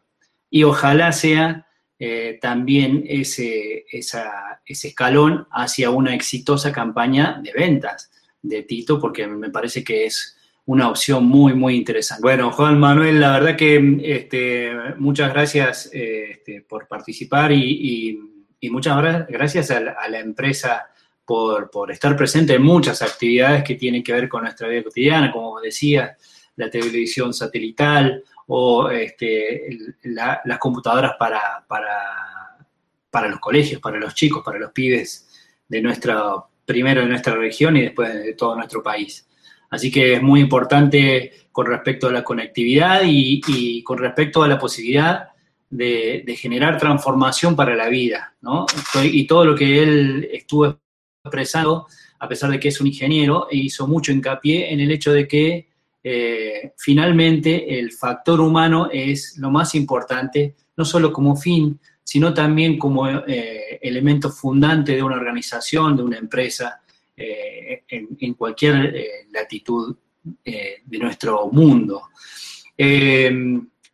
[0.50, 1.68] Y ojalá sea
[2.00, 4.28] eh, también ese, ese
[4.66, 10.33] escalón hacia una exitosa campaña de ventas de Tito, porque me parece que es
[10.66, 12.22] una opción muy, muy interesante.
[12.22, 18.20] Bueno, Juan Manuel, la verdad que este, muchas gracias este, por participar y,
[18.62, 20.88] y, muchas gracias a la, empresa
[21.26, 25.34] por, por, estar presente en muchas actividades que tienen que ver con nuestra vida cotidiana,
[25.34, 26.16] como decía,
[26.56, 29.68] la televisión satelital, o este,
[30.04, 32.66] la, las computadoras para, para,
[33.10, 35.30] para, los colegios, para los chicos, para los pibes
[35.68, 39.28] de nuestra, primero de nuestra región y después de todo nuestro país.
[39.74, 44.60] Así que es muy importante con respecto a la conectividad y, con respecto a la
[44.60, 45.30] posibilidad
[45.68, 48.68] de, de, generar transformación para la vida, ¿no?
[49.02, 50.78] Y todo lo que él estuvo
[51.26, 51.88] expresando,
[52.20, 55.68] a pesar de que es un ingeniero, hizo mucho hincapié en el hecho de que
[56.04, 62.78] eh, finalmente el factor humano es lo más importante, no solo como fin, sino también
[62.78, 66.83] como eh, elemento fundante de una organización, de una empresa,
[67.16, 69.96] eh, en, cualquier eh, latitud
[70.44, 72.10] eh, de nuestro mundo.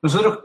[0.01, 0.39] nosotros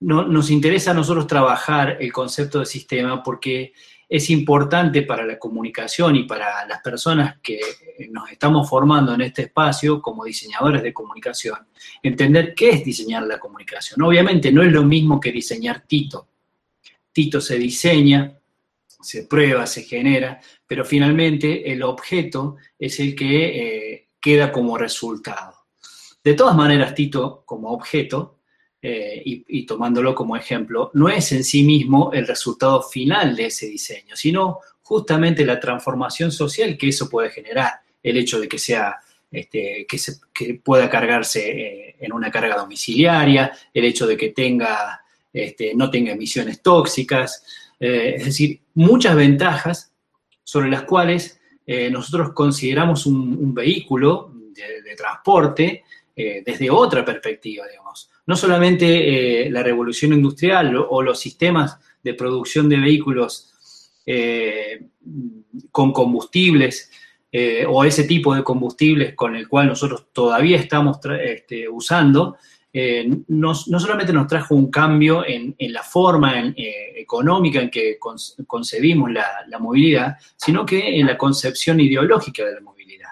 [0.00, 3.74] no, nos interesa a nosotros trabajar el concepto de sistema porque
[4.08, 7.60] es importante para la comunicación y para las personas que
[8.10, 11.58] nos estamos formando en este espacio como diseñadores de comunicación,
[12.02, 14.00] entender qué es diseñar la comunicación.
[14.02, 16.28] Obviamente no es lo mismo que diseñar Tito.
[17.12, 18.40] Tito se diseña,
[19.00, 23.46] se prueba, se genera, pero finalmente el objeto es el que
[23.94, 25.66] eh, queda como resultado.
[26.22, 28.38] De todas maneras, Tito como objeto
[28.80, 33.66] eh, y, tomándolo como ejemplo, no es en sí mismo el resultado final de ese
[33.66, 39.00] diseño, sino justamente la transformación social que eso puede generar, el hecho de que sea,
[39.28, 44.28] este, que, se, que, pueda cargarse eh, en una carga domiciliaria, el hecho de que
[44.28, 47.44] tenga, este, no tenga emisiones tóxicas,
[47.80, 49.89] es decir, muchas ventajas
[50.42, 55.84] sobre las cuales eh, nosotros consideramos un, vehículo de, transporte
[56.16, 58.10] desde otra perspectiva, digamos.
[58.30, 63.52] No solamente eh, la revolución industrial o, los sistemas de producción de vehículos
[64.06, 64.86] eh,
[65.72, 66.92] con combustibles
[67.32, 72.36] eh, o ese tipo de combustibles con el cual nosotros todavía estamos este, usando,
[72.72, 78.16] eh, no solamente nos trajo un cambio en, la forma eh, económica en que con-
[78.46, 83.08] concebimos la, la movilidad, sino que en la concepción ideológica de la movilidad.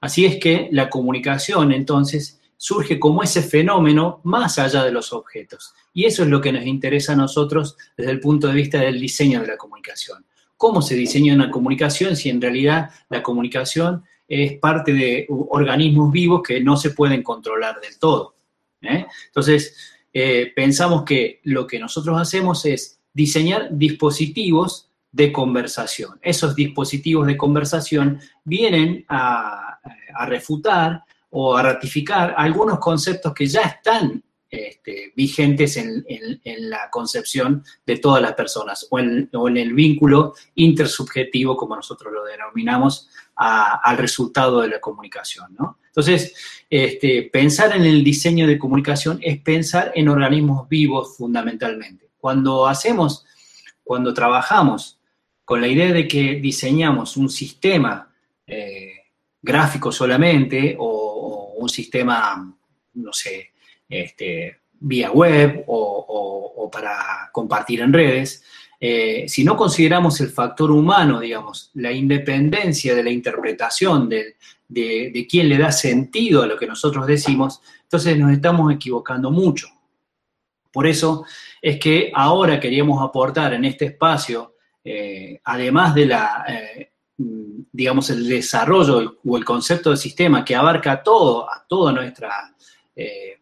[0.00, 5.74] Así es que la comunicación entonces surge como ese fenómeno más allá de los objetos.
[5.94, 9.00] Y eso es lo que nos interesa a nosotros desde el punto de vista del
[9.00, 10.26] diseño de la comunicación.
[10.56, 16.42] ¿Cómo se diseña una comunicación si en realidad la comunicación es parte de organismos vivos
[16.46, 18.37] que no se pueden controlar del todo?
[18.82, 19.06] ¿Eh?
[19.26, 19.76] Entonces,
[20.12, 26.18] eh, pensamos que lo que nosotros hacemos es diseñar dispositivos de conversación.
[26.22, 29.78] Esos dispositivos de conversación vienen a,
[30.26, 36.04] refutar o a ratificar algunos conceptos que ya están este, vigentes en,
[36.44, 43.08] la concepción de todas las personas o en, el vínculo intersubjetivo, como nosotros lo denominamos,
[43.36, 45.54] al resultado de la comunicación.
[45.58, 45.78] ¿no?
[45.98, 46.32] Entonces,
[46.70, 52.10] este, pensar en el diseño de comunicación es pensar en organismos vivos fundamentalmente.
[52.18, 53.26] Cuando hacemos,
[53.82, 55.00] cuando trabajamos
[55.44, 58.14] con la idea de que diseñamos un sistema
[58.46, 58.92] eh,
[59.42, 62.56] gráfico solamente o, un sistema,
[62.94, 63.50] no sé,
[63.88, 68.44] este, vía web o para compartir en redes,
[68.80, 74.36] eh, si no consideramos el factor humano, digamos, la independencia de la interpretación de,
[74.68, 79.68] de, quién le da sentido a lo que nosotros decimos, entonces nos estamos equivocando mucho.
[80.70, 81.24] Por eso
[81.60, 84.54] es que ahora queríamos aportar en este espacio,
[84.84, 91.02] eh, además de la, eh, digamos, el desarrollo o el concepto de sistema que abarca
[91.02, 92.54] todo, a toda nuestra,
[92.94, 93.37] eh,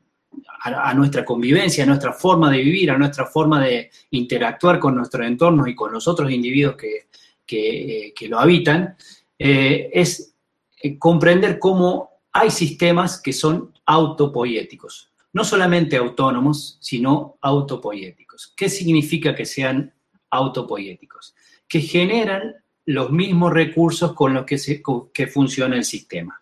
[0.63, 5.25] a, nuestra convivencia, a nuestra forma de vivir, a nuestra forma de interactuar con nuestro
[5.25, 7.07] entorno y con los otros individuos que,
[7.47, 8.97] que, eh, lo habitan,
[9.39, 10.35] eh, es
[10.83, 15.11] eh, comprender cómo hay sistemas que son autopoiéticos.
[15.33, 18.53] No solamente autónomos, sino autopoiéticos.
[18.57, 19.93] ¿Qué significa que sean
[20.31, 21.35] autopoiéticos?
[21.69, 24.83] Que generan los mismos recursos con los que, se,
[25.13, 26.41] que funciona el sistema.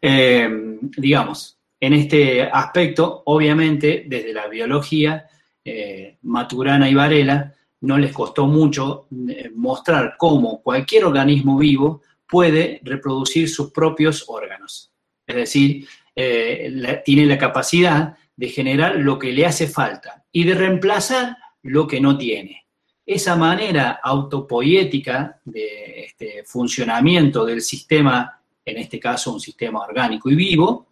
[0.00, 5.26] Digamos, en este aspecto, obviamente, desde la biología,
[5.64, 12.80] eh, Maturana y Varela no les costó mucho eh, mostrar cómo cualquier organismo vivo puede
[12.84, 14.92] reproducir sus propios órganos.
[15.26, 20.54] Es decir, eh, tiene la capacidad de generar lo que le hace falta y de
[20.54, 22.64] reemplazar lo que no tiene.
[23.04, 30.36] Esa manera autopoiética de este, funcionamiento del sistema, en este caso un sistema orgánico y
[30.36, 30.91] vivo,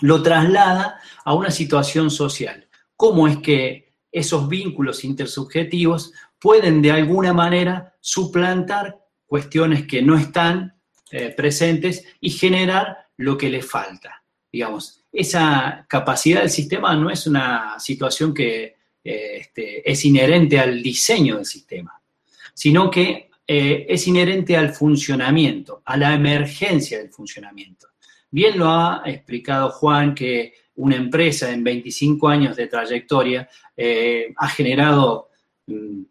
[0.00, 2.68] lo traslada a una situación social.
[2.96, 10.74] ¿Cómo es que esos vínculos intersubjetivos pueden de alguna manera suplantar cuestiones que no están
[11.10, 14.22] eh, presentes y generar lo que le falta?
[14.50, 20.82] Digamos, esa capacidad del sistema no es una situación que eh, este, es inherente al
[20.82, 22.00] diseño del sistema,
[22.54, 27.88] sino que eh, es inherente al funcionamiento, a la emergencia del funcionamiento.
[28.30, 34.48] Bien lo ha explicado Juan que una empresa en 25 años de trayectoria eh, ha
[34.48, 35.28] generado
[35.66, 36.02] mm,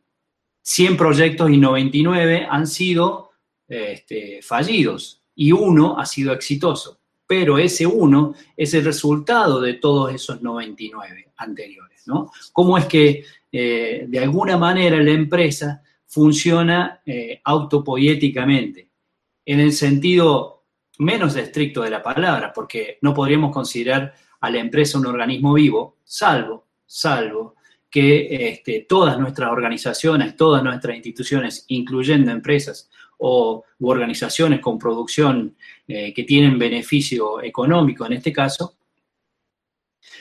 [0.62, 3.32] 100 proyectos y 99 han sido
[3.68, 7.00] este, fallidos y uno ha sido exitoso.
[7.26, 12.04] Pero ese uno es el resultado de todos esos 99 anteriores.
[12.08, 12.32] ¿no?
[12.52, 18.90] ¿Cómo es que eh, de alguna manera la empresa funciona eh, autopoiéticamente?
[19.46, 20.57] En el sentido
[21.00, 25.98] menos estricto de la palabra, porque no podríamos considerar a la empresa un organismo vivo,
[26.04, 27.56] salvo, salvo
[27.90, 32.90] que este, todas nuestras organizaciones, todas nuestras instituciones, incluyendo empresas
[33.20, 35.56] o u organizaciones con producción
[35.88, 38.76] eh, que tienen beneficio económico en este caso,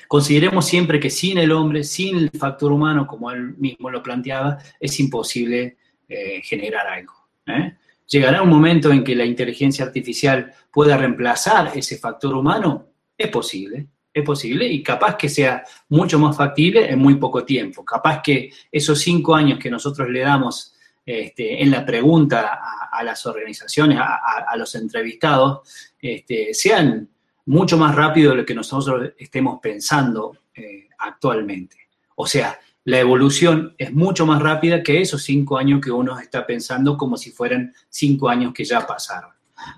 [0.08, 4.58] consideremos siempre que sin el hombre, sin el factor humano, como él mismo lo planteaba,
[4.80, 5.76] es imposible
[6.08, 7.12] eh, generar algo.
[7.46, 7.76] ¿eh?
[8.08, 12.88] ¿Llegará un momento en que la inteligencia artificial pueda reemplazar ese factor humano?
[13.16, 17.84] Es posible, es posible y capaz que sea mucho más factible en muy poco tiempo.
[17.84, 23.26] Capaz que esos cinco años que nosotros le damos este, en la pregunta a, las
[23.26, 25.60] organizaciones, a los entrevistados,
[26.00, 27.08] este, sean
[27.46, 31.76] mucho más rápido de lo que nosotros estemos pensando eh, actualmente.
[32.16, 36.46] O sea, la evolución es mucho más rápida que esos cinco años que uno está
[36.46, 39.30] pensando como si fueran cinco años que ya pasaron.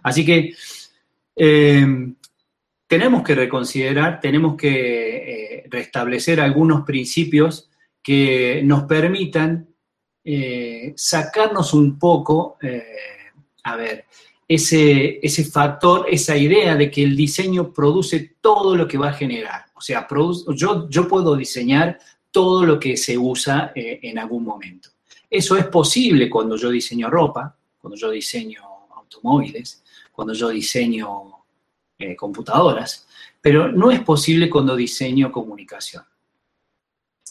[0.03, 0.55] Así que
[1.35, 1.87] eh,
[2.87, 4.73] tenemos que reconsiderar, tenemos que
[5.63, 7.71] eh, restablecer algunos principios
[8.03, 9.69] que nos permitan
[10.25, 12.83] eh, sacarnos un poco, eh,
[13.65, 14.05] a ver,
[14.47, 19.15] ese, ese factor, esa idea de que el diseño produce todo lo que va a
[19.15, 19.65] generar.
[19.75, 21.99] O sea, produ- yo, yo puedo diseñar
[22.31, 24.91] todo lo que se usa eh, en algún momento.
[25.31, 28.63] Eso es posible cuando yo diseño ropa, cuando yo diseño
[28.97, 31.09] automóviles, cuando yo diseño
[31.99, 33.07] eh, computadoras,
[33.41, 36.05] pero no es posible cuando diseño comunicación.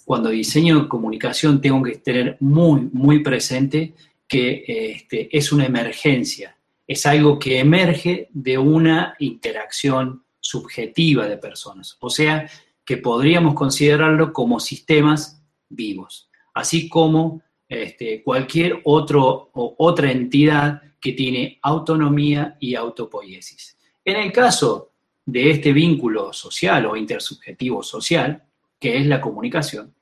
[0.06, 3.94] Cuando diseño comunicación tengo que tener muy, muy presente
[4.28, 11.98] que este, es una emergencia, es algo que emerge de una interacción subjetiva de personas,
[12.00, 12.50] o sea,
[12.88, 21.12] que podríamos considerarlo como sistemas vivos, así como este, cualquier otro, o otra entidad que
[21.12, 23.78] tiene autonomía y autopoiesis.
[24.06, 24.92] En el caso
[25.26, 28.42] de este vínculo social o intersubjetivo social,
[28.80, 29.94] que es la comunicación,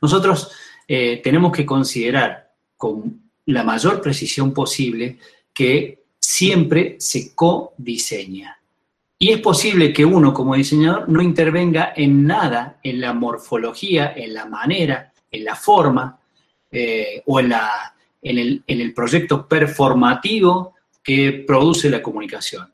[0.00, 0.50] nosotros
[0.88, 5.18] eh, tenemos que considerar con la mayor precisión posible
[5.52, 8.58] que siempre se codiseña.
[9.18, 14.34] Y es posible que uno como diseñador no intervenga en nada en la morfología, en
[14.34, 16.18] la manera, en la forma
[16.70, 17.52] eh, o en,
[18.22, 22.72] el, proyecto performativo que produce la comunicación.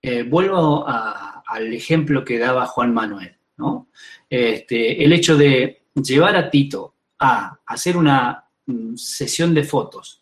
[0.00, 3.88] Eh, vuelvo al ejemplo que daba Juan Manuel, ¿no?
[4.30, 10.17] Este, el hecho de llevar a Tito a hacer una mm, sesión de fotos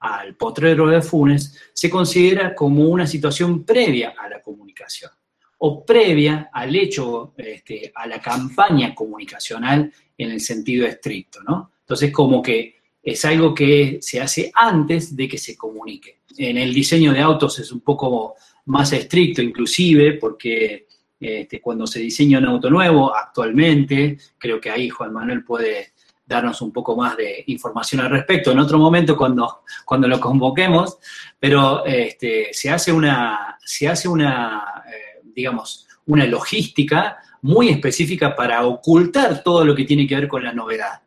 [0.00, 5.10] al potrero de Funes se considera como una situación previa a la comunicación
[5.58, 11.72] o previa al hecho, este, a la campaña comunicacional en el sentido estricto, ¿no?
[11.80, 16.20] Entonces, como que es algo que se hace antes de que se comunique.
[16.36, 18.36] En el diseño de autos es un poco
[18.66, 20.86] más estricto, inclusive, porque
[21.18, 25.92] este, cuando se diseña un auto nuevo, actualmente, creo que ahí Juan Manuel puede
[26.28, 30.98] darnos un poco más de información al respecto en otro momento cuando, cuando lo convoquemos,
[31.40, 38.66] pero este, se hace una, se hace una eh, digamos, una logística muy específica para
[38.66, 41.00] ocultar todo lo que tiene que ver con la novedad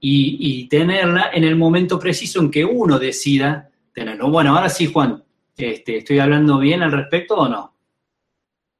[0.00, 4.30] y, y tenerla en el momento preciso en que uno decida tenerlo.
[4.30, 5.22] Bueno, ahora sí, Juan,
[5.56, 7.74] este, ¿estoy hablando bien al respecto o no?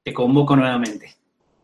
[0.03, 1.16] Te convoco nuevamente.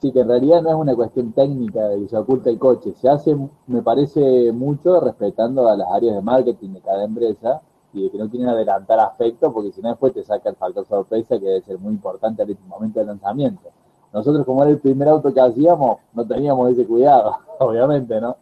[0.04, 2.92] Sí, que en realidad no es una cuestión técnica de que se oculta el coche.
[3.00, 3.38] Se hace,
[3.68, 7.62] me parece, mucho respetando a las áreas de marketing de cada empresa
[7.94, 10.86] y de que no quieren adelantar aspectos porque si no después te saca el factor
[10.86, 13.70] sorpresa que debe ser muy importante en este momento de lanzamiento.
[14.12, 18.36] Nosotros como era el primer auto que hacíamos, no teníamos ese cuidado, obviamente, ¿no?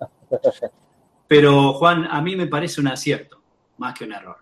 [1.27, 3.37] Pero Juan, a mí me parece un acierto,
[3.77, 4.37] más que un error.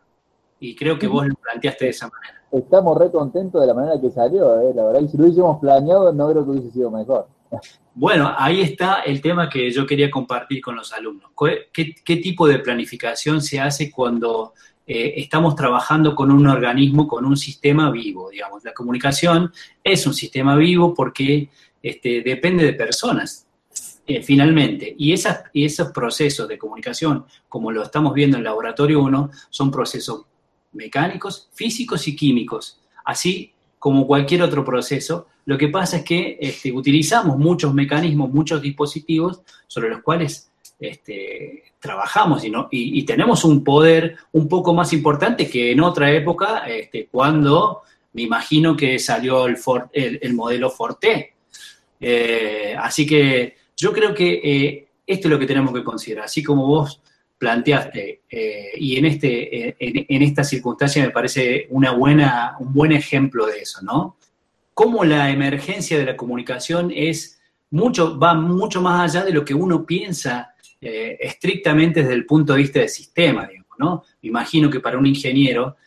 [0.62, 2.39] Y creo que vos lo planteaste de esa manera.
[2.52, 4.74] Estamos re contentos de la manera que salió, ¿eh?
[4.74, 7.28] la verdad, si lo hubiésemos planeado no creo que hubiese sido mejor.
[7.94, 11.32] Bueno, ahí está el tema que yo quería compartir con los alumnos.
[11.74, 14.54] ¿Qué, qué tipo de planificación se hace cuando
[14.92, 18.30] eh, estamos trabajando con un organismo, con un sistema vivo?
[18.30, 19.52] Digamos, la comunicación
[19.84, 21.50] es un sistema vivo porque
[21.84, 23.46] este, depende de personas,
[24.08, 24.96] eh, finalmente.
[24.98, 29.70] Y, esas, y esos procesos de comunicación, como lo estamos viendo en Laboratorio 1, son
[29.70, 30.26] procesos
[30.74, 32.80] mecánicos, físicos y químicos.
[33.06, 38.62] Así como cualquier otro proceso, lo que pasa es que este, utilizamos muchos mecanismos, muchos
[38.62, 45.72] dispositivos sobre los cuales este, trabajamos y, tenemos un poder un poco más importante que
[45.72, 47.82] en otra época, este, cuando
[48.14, 51.34] me imagino que salió el modelo Forte.
[52.00, 56.44] Eh, así que yo creo que eh, esto es lo que tenemos que considerar, así
[56.44, 57.02] como vos
[57.40, 62.92] planteaste, eh, y en, este, en, en, esta circunstancia me parece una buena, un buen
[62.92, 64.18] ejemplo de eso, ¿no?
[64.74, 67.40] Cómo la emergencia de la comunicación es
[67.72, 72.54] mucho, va mucho más allá de lo que uno piensa eh, estrictamente desde el punto
[72.54, 74.04] de vista del sistema, digamos, ¿no?
[74.22, 75.78] Me imagino que para un ingeniero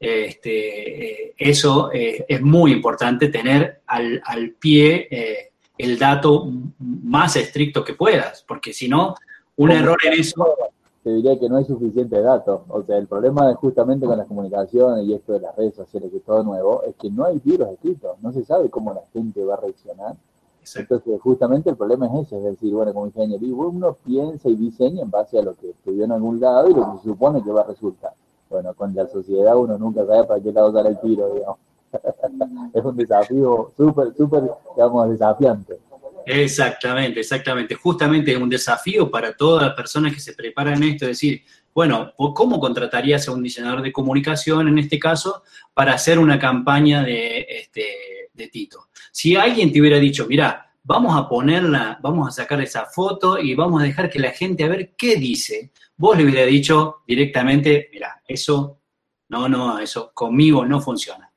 [0.00, 7.94] este, eh, eso es muy importante, tener al, al pie el dato más estricto que
[7.94, 9.14] puedas, porque si no,
[9.56, 10.56] un error en eso
[11.02, 12.60] te diría que no hay suficiente datos.
[12.68, 16.10] O sea, el problema es justamente con las comunicaciones y esto de las redes sociales,
[16.12, 19.44] que todo nuevo, es que no hay libros escritos, no se sabe cómo la gente
[19.44, 20.16] va a reaccionar.
[20.60, 20.94] Exacto.
[20.94, 25.02] Entonces, justamente el problema es ese, es decir, bueno, como ingeniero, uno piensa y diseña
[25.02, 27.50] en base a lo que estudió en algún lado y lo que se supone que
[27.50, 28.12] va a resultar.
[28.48, 31.58] Bueno, con la sociedad uno nunca sabe para qué lado sale el tiro, digamos.
[32.72, 35.80] es un desafío súper, súper, digamos, desafiante.
[36.26, 37.74] Exactamente, exactamente.
[37.74, 41.42] Justamente es un desafío para todas las personas que se preparan esto, es decir,
[41.74, 45.42] bueno, ¿cómo contratarías a un diseñador de comunicación en este caso
[45.72, 47.86] para hacer una campaña de, este,
[48.32, 48.88] de Tito?
[49.10, 53.54] Si alguien te hubiera dicho, mira, vamos a ponerla, vamos a sacar esa foto y
[53.54, 57.88] vamos a dejar que la gente a ver qué dice, vos le hubiera dicho directamente,
[57.92, 58.80] mira, eso,
[59.28, 61.32] no, no, eso conmigo no funciona.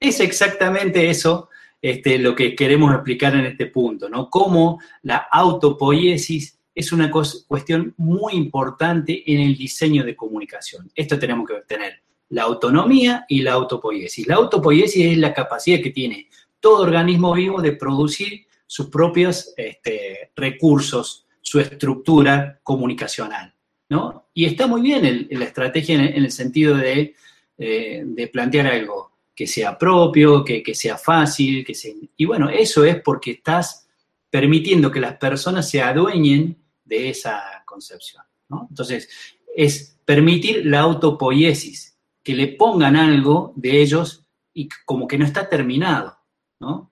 [0.00, 1.48] Es exactamente eso
[1.88, 4.28] este, lo que queremos explicar en este punto, ¿no?
[4.28, 10.90] Cómo la autopoiesis es una cuestión muy importante en el diseño de comunicación.
[10.96, 14.26] Esto tenemos que tener la autonomía y la autopoiesis.
[14.26, 16.28] La autopoiesis es la capacidad que tiene
[16.58, 23.54] todo organismo vivo de producir sus propios este, recursos, su estructura comunicacional.
[23.88, 24.26] ¿no?
[24.34, 27.14] Y está muy bien la estrategia en el, en el sentido eh,
[27.58, 31.92] de plantear algo que sea propio, que, que sea fácil, que sea...
[32.16, 33.86] Y bueno, eso es porque estás
[34.30, 38.24] permitiendo que las personas se adueñen de esa concepción.
[38.48, 38.66] ¿no?
[38.70, 39.08] Entonces,
[39.54, 44.24] es permitir la autopoiesis, que le pongan algo de ellos
[44.54, 46.16] y como que no está terminado.
[46.58, 46.90] ¿no?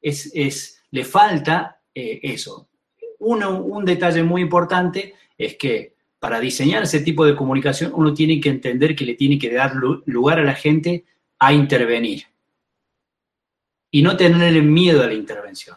[0.00, 2.68] Es, es- le falta eh, eso.
[3.18, 8.40] Uno, un detalle muy importante es que para diseñar ese tipo de comunicación uno tiene
[8.40, 11.04] que entender que le tiene que dar lu- lugar a la gente
[11.38, 12.24] a intervenir
[13.90, 15.76] y no tenerle miedo a la intervención.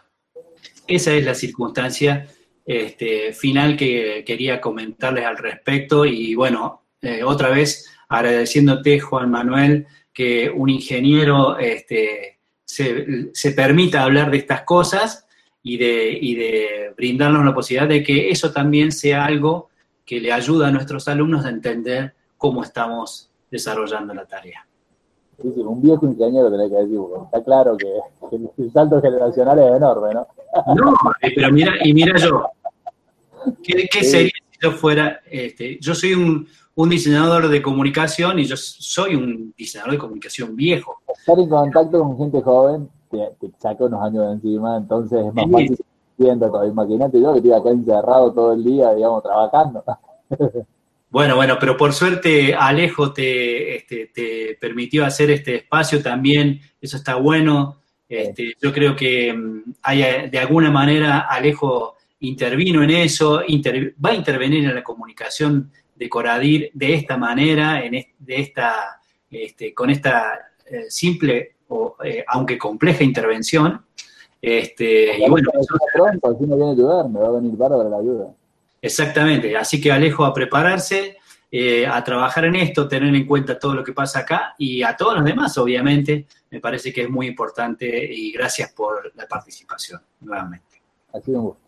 [0.87, 2.27] Esa es la circunstancia
[2.65, 9.85] este, final que quería comentarles al respecto y bueno, eh, otra vez agradeciéndote Juan Manuel
[10.13, 15.27] que un ingeniero este, se, se permita hablar de estas cosas
[15.61, 19.69] y de, y de brindarnos la posibilidad de que eso también sea algo
[20.05, 24.65] que le ayuda a nuestros alumnos a entender cómo estamos desarrollando la tarea.
[25.43, 27.87] Un viejo ingeniero tenés que decir, porque está claro que,
[28.57, 30.27] el salto generacional es enorme, ¿no?
[30.75, 32.49] No, eh, pero mira, y mira yo,
[33.63, 38.45] ¿qué, qué sería si yo fuera, este, yo soy un, un diseñador de comunicación y
[38.45, 40.95] yo soy un diseñador de comunicación viejo.
[41.07, 45.33] Estar en contacto con gente joven te, te saca unos años de encima, entonces es
[45.33, 45.51] más Sí.
[45.51, 45.77] fácil
[46.17, 46.65] viendo todo.
[46.65, 49.83] Imagínate yo que estoy acá encerrado todo el día, digamos, trabajando.
[51.17, 56.95] Bueno, bueno, pero por suerte Alejo te, este, te permitió hacer este espacio también, eso
[56.95, 57.81] está bueno.
[58.07, 64.11] Este, yo creo que mm, hay, de alguna manera Alejo intervino en eso, inter- va
[64.11, 69.01] a intervenir en la comunicación de Coradir de esta manera, en de esta,
[69.31, 73.81] este, con esta eh, simple, o, eh, aunque compleja intervención.
[74.39, 75.49] Este, y bueno,
[75.95, 78.27] pronto, si viene a ayudar, me va a venir bárbara la ayuda.
[78.81, 81.17] Exactamente, así que Alejo a prepararse,
[81.51, 84.95] eh, a trabajar en esto, tener en cuenta todo lo que pasa acá y a
[84.95, 90.01] todos los demás, obviamente, me parece que es muy importante y gracias por la participación
[90.21, 90.81] nuevamente.
[91.13, 91.67] Ha sido un gusto.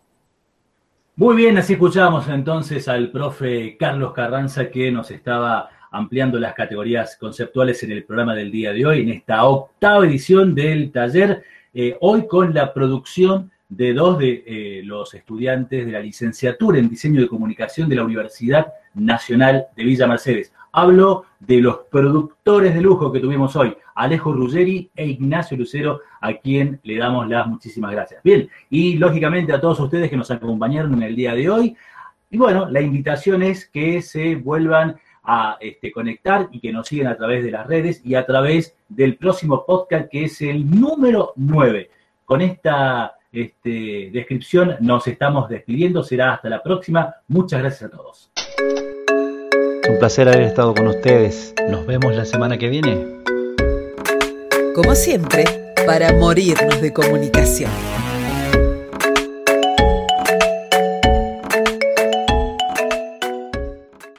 [1.16, 7.16] Muy bien, así escuchamos entonces al profe Carlos Carranza que nos estaba ampliando las categorías
[7.16, 11.42] conceptuales en el programa del día de hoy, en esta octava edición del taller,
[11.74, 16.90] eh, hoy con la producción de dos de eh, los estudiantes de la licenciatura en
[16.90, 20.52] diseño de comunicación de la Universidad Nacional de Villa Mercedes.
[20.72, 26.34] Hablo de los productores de lujo que tuvimos hoy, Alejo Ruggeri e Ignacio Lucero, a
[26.34, 28.22] quien le damos las muchísimas gracias.
[28.22, 31.76] Bien, y lógicamente a todos ustedes que nos acompañaron en el día de hoy.
[32.28, 37.12] Y bueno, la invitación es que se vuelvan a este, conectar y que nos sigan
[37.12, 41.32] a través de las redes y a través del próximo podcast que es el número
[41.36, 41.90] 9.
[42.24, 46.02] Con esta este, descripción nos estamos despidiendo.
[46.02, 47.14] Será hasta la próxima.
[47.28, 48.30] Muchas gracias a todos.
[49.82, 51.54] Es un placer haber estado con ustedes.
[51.68, 53.06] Nos vemos la semana que viene.
[54.74, 55.44] Como siempre,
[55.86, 57.70] para morirnos de comunicación.